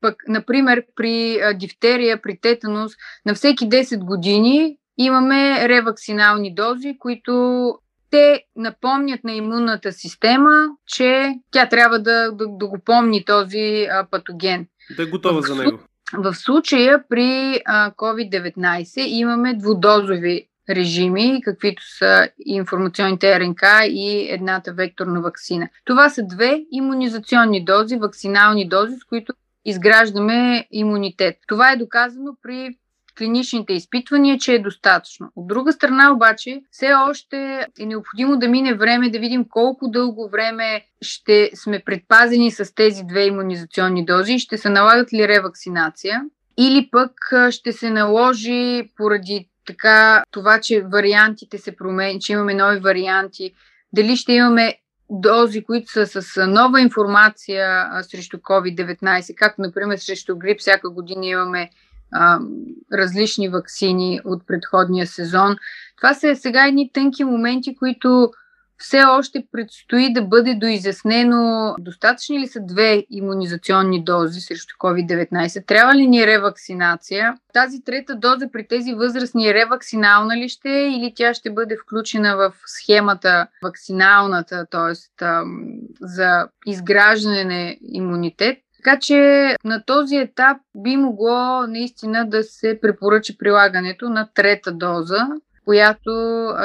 Пък, 0.00 0.16
например, 0.28 0.84
при 0.96 1.40
а, 1.40 1.54
дифтерия, 1.54 2.22
при 2.22 2.38
тетанус, 2.40 2.92
на 3.26 3.34
всеки 3.34 3.68
10 3.68 4.04
години 4.04 4.76
имаме 4.98 5.68
ревакцинални 5.68 6.54
дози, 6.54 6.96
които 6.98 7.74
те 8.10 8.42
напомнят 8.56 9.24
на 9.24 9.32
имунната 9.32 9.92
система, 9.92 10.68
че 10.86 11.34
тя 11.50 11.68
трябва 11.68 11.98
да, 11.98 12.32
да, 12.32 12.46
да 12.48 12.66
го 12.66 12.78
помни 12.84 13.24
този 13.24 13.86
а, 13.90 14.06
патоген. 14.10 14.66
Да 14.96 15.02
е 15.02 15.06
готова 15.06 15.42
в, 15.42 15.46
за 15.46 15.54
него. 15.54 15.78
В 16.14 16.34
случая 16.34 17.04
при 17.08 17.60
а, 17.64 17.90
COVID-19 17.90 19.00
имаме 19.00 19.54
двудозови 19.54 20.48
режими, 20.70 21.40
каквито 21.44 21.82
са 21.98 22.28
информационните 22.46 23.40
РНК 23.40 23.62
и 23.88 24.26
едната 24.30 24.72
векторна 24.72 25.20
вакцина. 25.20 25.68
Това 25.84 26.10
са 26.10 26.22
две 26.22 26.64
иммунизационни 26.72 27.64
дози, 27.64 27.96
вакцинални 27.96 28.68
дози, 28.68 28.96
с 28.96 29.04
които 29.04 29.32
изграждаме 29.64 30.66
имунитет. 30.70 31.36
Това 31.46 31.72
е 31.72 31.76
доказано 31.76 32.36
при 32.42 32.78
клиничните 33.18 33.72
изпитвания, 33.72 34.38
че 34.38 34.52
е 34.52 34.58
достатъчно. 34.58 35.32
От 35.36 35.48
друга 35.48 35.72
страна 35.72 36.12
обаче, 36.12 36.60
все 36.70 36.92
още 37.08 37.66
е 37.80 37.86
необходимо 37.86 38.36
да 38.36 38.48
мине 38.48 38.74
време 38.74 39.10
да 39.10 39.18
видим 39.18 39.44
колко 39.50 39.88
дълго 39.88 40.28
време 40.28 40.84
ще 41.02 41.50
сме 41.54 41.82
предпазени 41.86 42.50
с 42.50 42.74
тези 42.74 43.02
две 43.04 43.26
иммунизационни 43.26 44.04
дози 44.04 44.38
ще 44.38 44.58
се 44.58 44.68
налагат 44.68 45.12
ли 45.12 45.28
ревакцинация. 45.28 46.22
Или 46.58 46.88
пък 46.90 47.12
ще 47.50 47.72
се 47.72 47.90
наложи 47.90 48.90
поради 48.96 49.48
така 49.66 50.22
това, 50.30 50.60
че 50.60 50.82
вариантите 50.92 51.58
се 51.58 51.76
променят, 51.76 52.22
че 52.22 52.32
имаме 52.32 52.54
нови 52.54 52.78
варианти, 52.78 53.52
дали 53.92 54.16
ще 54.16 54.32
имаме 54.32 54.74
дози, 55.10 55.64
които 55.64 55.92
са 55.92 56.06
с 56.06 56.46
нова 56.46 56.80
информация 56.80 57.88
срещу 58.02 58.36
COVID-19, 58.36 59.34
както 59.34 59.62
например 59.62 59.96
срещу 59.96 60.36
грип, 60.36 60.60
всяка 60.60 60.90
година 60.90 61.26
имаме 61.26 61.70
а, 62.12 62.38
различни 62.92 63.48
вакцини 63.48 64.20
от 64.24 64.46
предходния 64.46 65.06
сезон. 65.06 65.56
Това 65.96 66.14
са 66.14 66.36
сега 66.36 66.66
едни 66.66 66.92
тънки 66.92 67.24
моменти, 67.24 67.76
които 67.76 68.30
все 68.78 69.02
още 69.04 69.46
предстои 69.52 70.12
да 70.12 70.22
бъде 70.22 70.54
доизяснено 70.54 71.74
достатъчни 71.78 72.40
ли 72.40 72.46
са 72.46 72.60
две 72.60 73.06
иммунизационни 73.10 74.04
дози 74.04 74.40
срещу 74.40 74.76
COVID-19, 74.76 75.66
трябва 75.66 75.94
ли 75.94 76.06
ни 76.06 76.26
ревакцинация. 76.26 77.34
Тази 77.52 77.84
трета 77.84 78.16
доза 78.16 78.48
при 78.52 78.68
тези 78.68 78.94
възрастни 78.94 79.54
ревакцинална 79.54 80.36
ли 80.36 80.48
ще 80.48 80.68
е 80.68 80.88
или 80.88 81.12
тя 81.16 81.34
ще 81.34 81.50
бъде 81.50 81.76
включена 81.76 82.36
в 82.36 82.52
схемата 82.66 83.46
вакциналната, 83.62 84.66
т.е. 84.70 85.24
за 86.00 86.48
изграждане 86.66 87.44
на 87.44 87.76
имунитет. 87.82 88.58
Така 88.84 88.98
че 89.00 89.56
на 89.64 89.84
този 89.86 90.16
етап 90.16 90.56
би 90.76 90.96
могло 90.96 91.66
наистина 91.66 92.28
да 92.28 92.42
се 92.42 92.78
препоръча 92.82 93.34
прилагането 93.38 94.08
на 94.08 94.28
трета 94.34 94.72
доза, 94.72 95.26
която 95.64 96.10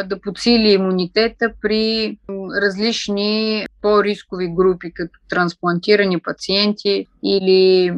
да 0.06 0.20
подсили 0.24 0.72
имунитета 0.72 1.52
при 1.62 2.18
различни 2.62 3.66
по-рискови 3.82 4.48
групи, 4.56 4.92
като 4.94 5.20
трансплантирани 5.30 6.20
пациенти 6.20 7.06
или 7.24 7.92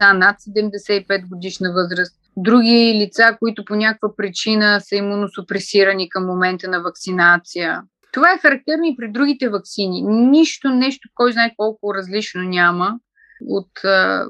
над 0.00 0.36
75 0.40 1.28
годишна 1.28 1.72
възраст, 1.72 2.16
други 2.36 2.94
лица, 2.94 3.36
които 3.38 3.64
по 3.64 3.74
някаква 3.74 4.16
причина 4.16 4.80
са 4.80 4.96
имуносупресирани 4.96 6.08
към 6.08 6.26
момента 6.26 6.68
на 6.68 6.82
вакцинация. 6.82 7.82
Това 8.12 8.32
е 8.32 8.38
характерно 8.38 8.84
и 8.84 8.96
при 8.96 9.12
другите 9.12 9.48
вакцини. 9.48 10.02
Нищо, 10.02 10.68
нещо, 10.68 11.08
кой 11.14 11.32
знае 11.32 11.54
колко 11.56 11.94
различно 11.94 12.42
няма 12.42 12.98
от 13.46 13.84
а, 13.84 14.26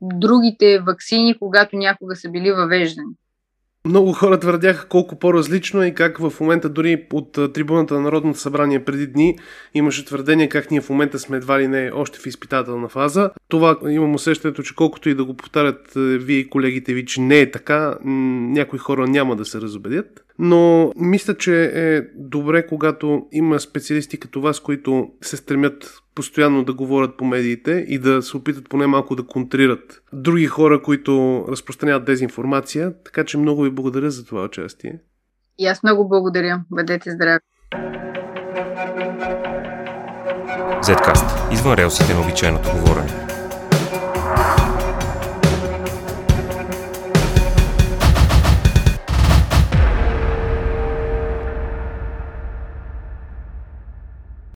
другите 0.00 0.78
вакцини, 0.78 1.38
когато 1.38 1.76
някога 1.76 2.16
са 2.16 2.30
били 2.30 2.52
въвеждани. 2.52 3.14
Много 3.84 4.12
хора 4.12 4.40
твърдяха 4.40 4.88
колко 4.88 5.18
по-различно 5.18 5.82
е 5.82 5.86
и 5.86 5.94
как 5.94 6.18
в 6.18 6.32
момента 6.40 6.68
дори 6.68 7.06
от 7.12 7.32
трибуната 7.32 7.94
на 7.94 8.00
Народното 8.00 8.38
събрание 8.38 8.84
преди 8.84 9.06
дни 9.06 9.38
имаше 9.74 10.04
твърдение 10.04 10.48
как 10.48 10.70
ние 10.70 10.80
в 10.80 10.90
момента 10.90 11.18
сме 11.18 11.36
едва 11.36 11.60
ли 11.60 11.68
не 11.68 11.90
още 11.94 12.18
в 12.18 12.26
изпитателна 12.26 12.88
фаза. 12.88 13.30
Това 13.48 13.78
имам 13.88 14.14
усещането, 14.14 14.62
че 14.62 14.74
колкото 14.74 15.08
и 15.08 15.14
да 15.14 15.24
го 15.24 15.36
повтарят 15.36 15.92
вие 15.94 16.38
и 16.38 16.50
колегите 16.50 16.94
ви, 16.94 17.06
че 17.06 17.20
не 17.20 17.40
е 17.40 17.50
така, 17.50 17.98
някои 18.04 18.78
хора 18.78 19.06
няма 19.06 19.36
да 19.36 19.44
се 19.44 19.60
разобедят. 19.60 20.24
Но 20.42 20.92
мисля, 20.96 21.34
че 21.34 21.64
е 21.74 22.02
добре, 22.16 22.66
когато 22.66 23.26
има 23.32 23.60
специалисти 23.60 24.20
като 24.20 24.40
вас, 24.40 24.60
които 24.60 25.08
се 25.22 25.36
стремят 25.36 25.94
постоянно 26.14 26.64
да 26.64 26.74
говорят 26.74 27.16
по 27.16 27.24
медиите 27.24 27.84
и 27.88 27.98
да 27.98 28.22
се 28.22 28.36
опитат 28.36 28.68
поне 28.68 28.86
малко 28.86 29.16
да 29.16 29.26
контрират 29.26 30.02
други 30.12 30.46
хора, 30.46 30.82
които 30.82 31.44
разпространяват 31.48 32.04
дезинформация. 32.04 32.92
Така 33.04 33.24
че 33.24 33.38
много 33.38 33.62
ви 33.62 33.70
благодаря 33.70 34.10
за 34.10 34.24
това 34.24 34.44
участие. 34.44 35.00
И 35.58 35.66
аз 35.66 35.82
много 35.82 36.08
благодаря. 36.08 36.60
Бъдете 36.70 37.10
здрави. 37.10 37.40
Zcast. 40.82 41.52
Извън 41.52 41.74
релсите 41.74 42.14
на 42.14 42.20
обичайното 42.20 42.68
говорене. 42.70 43.29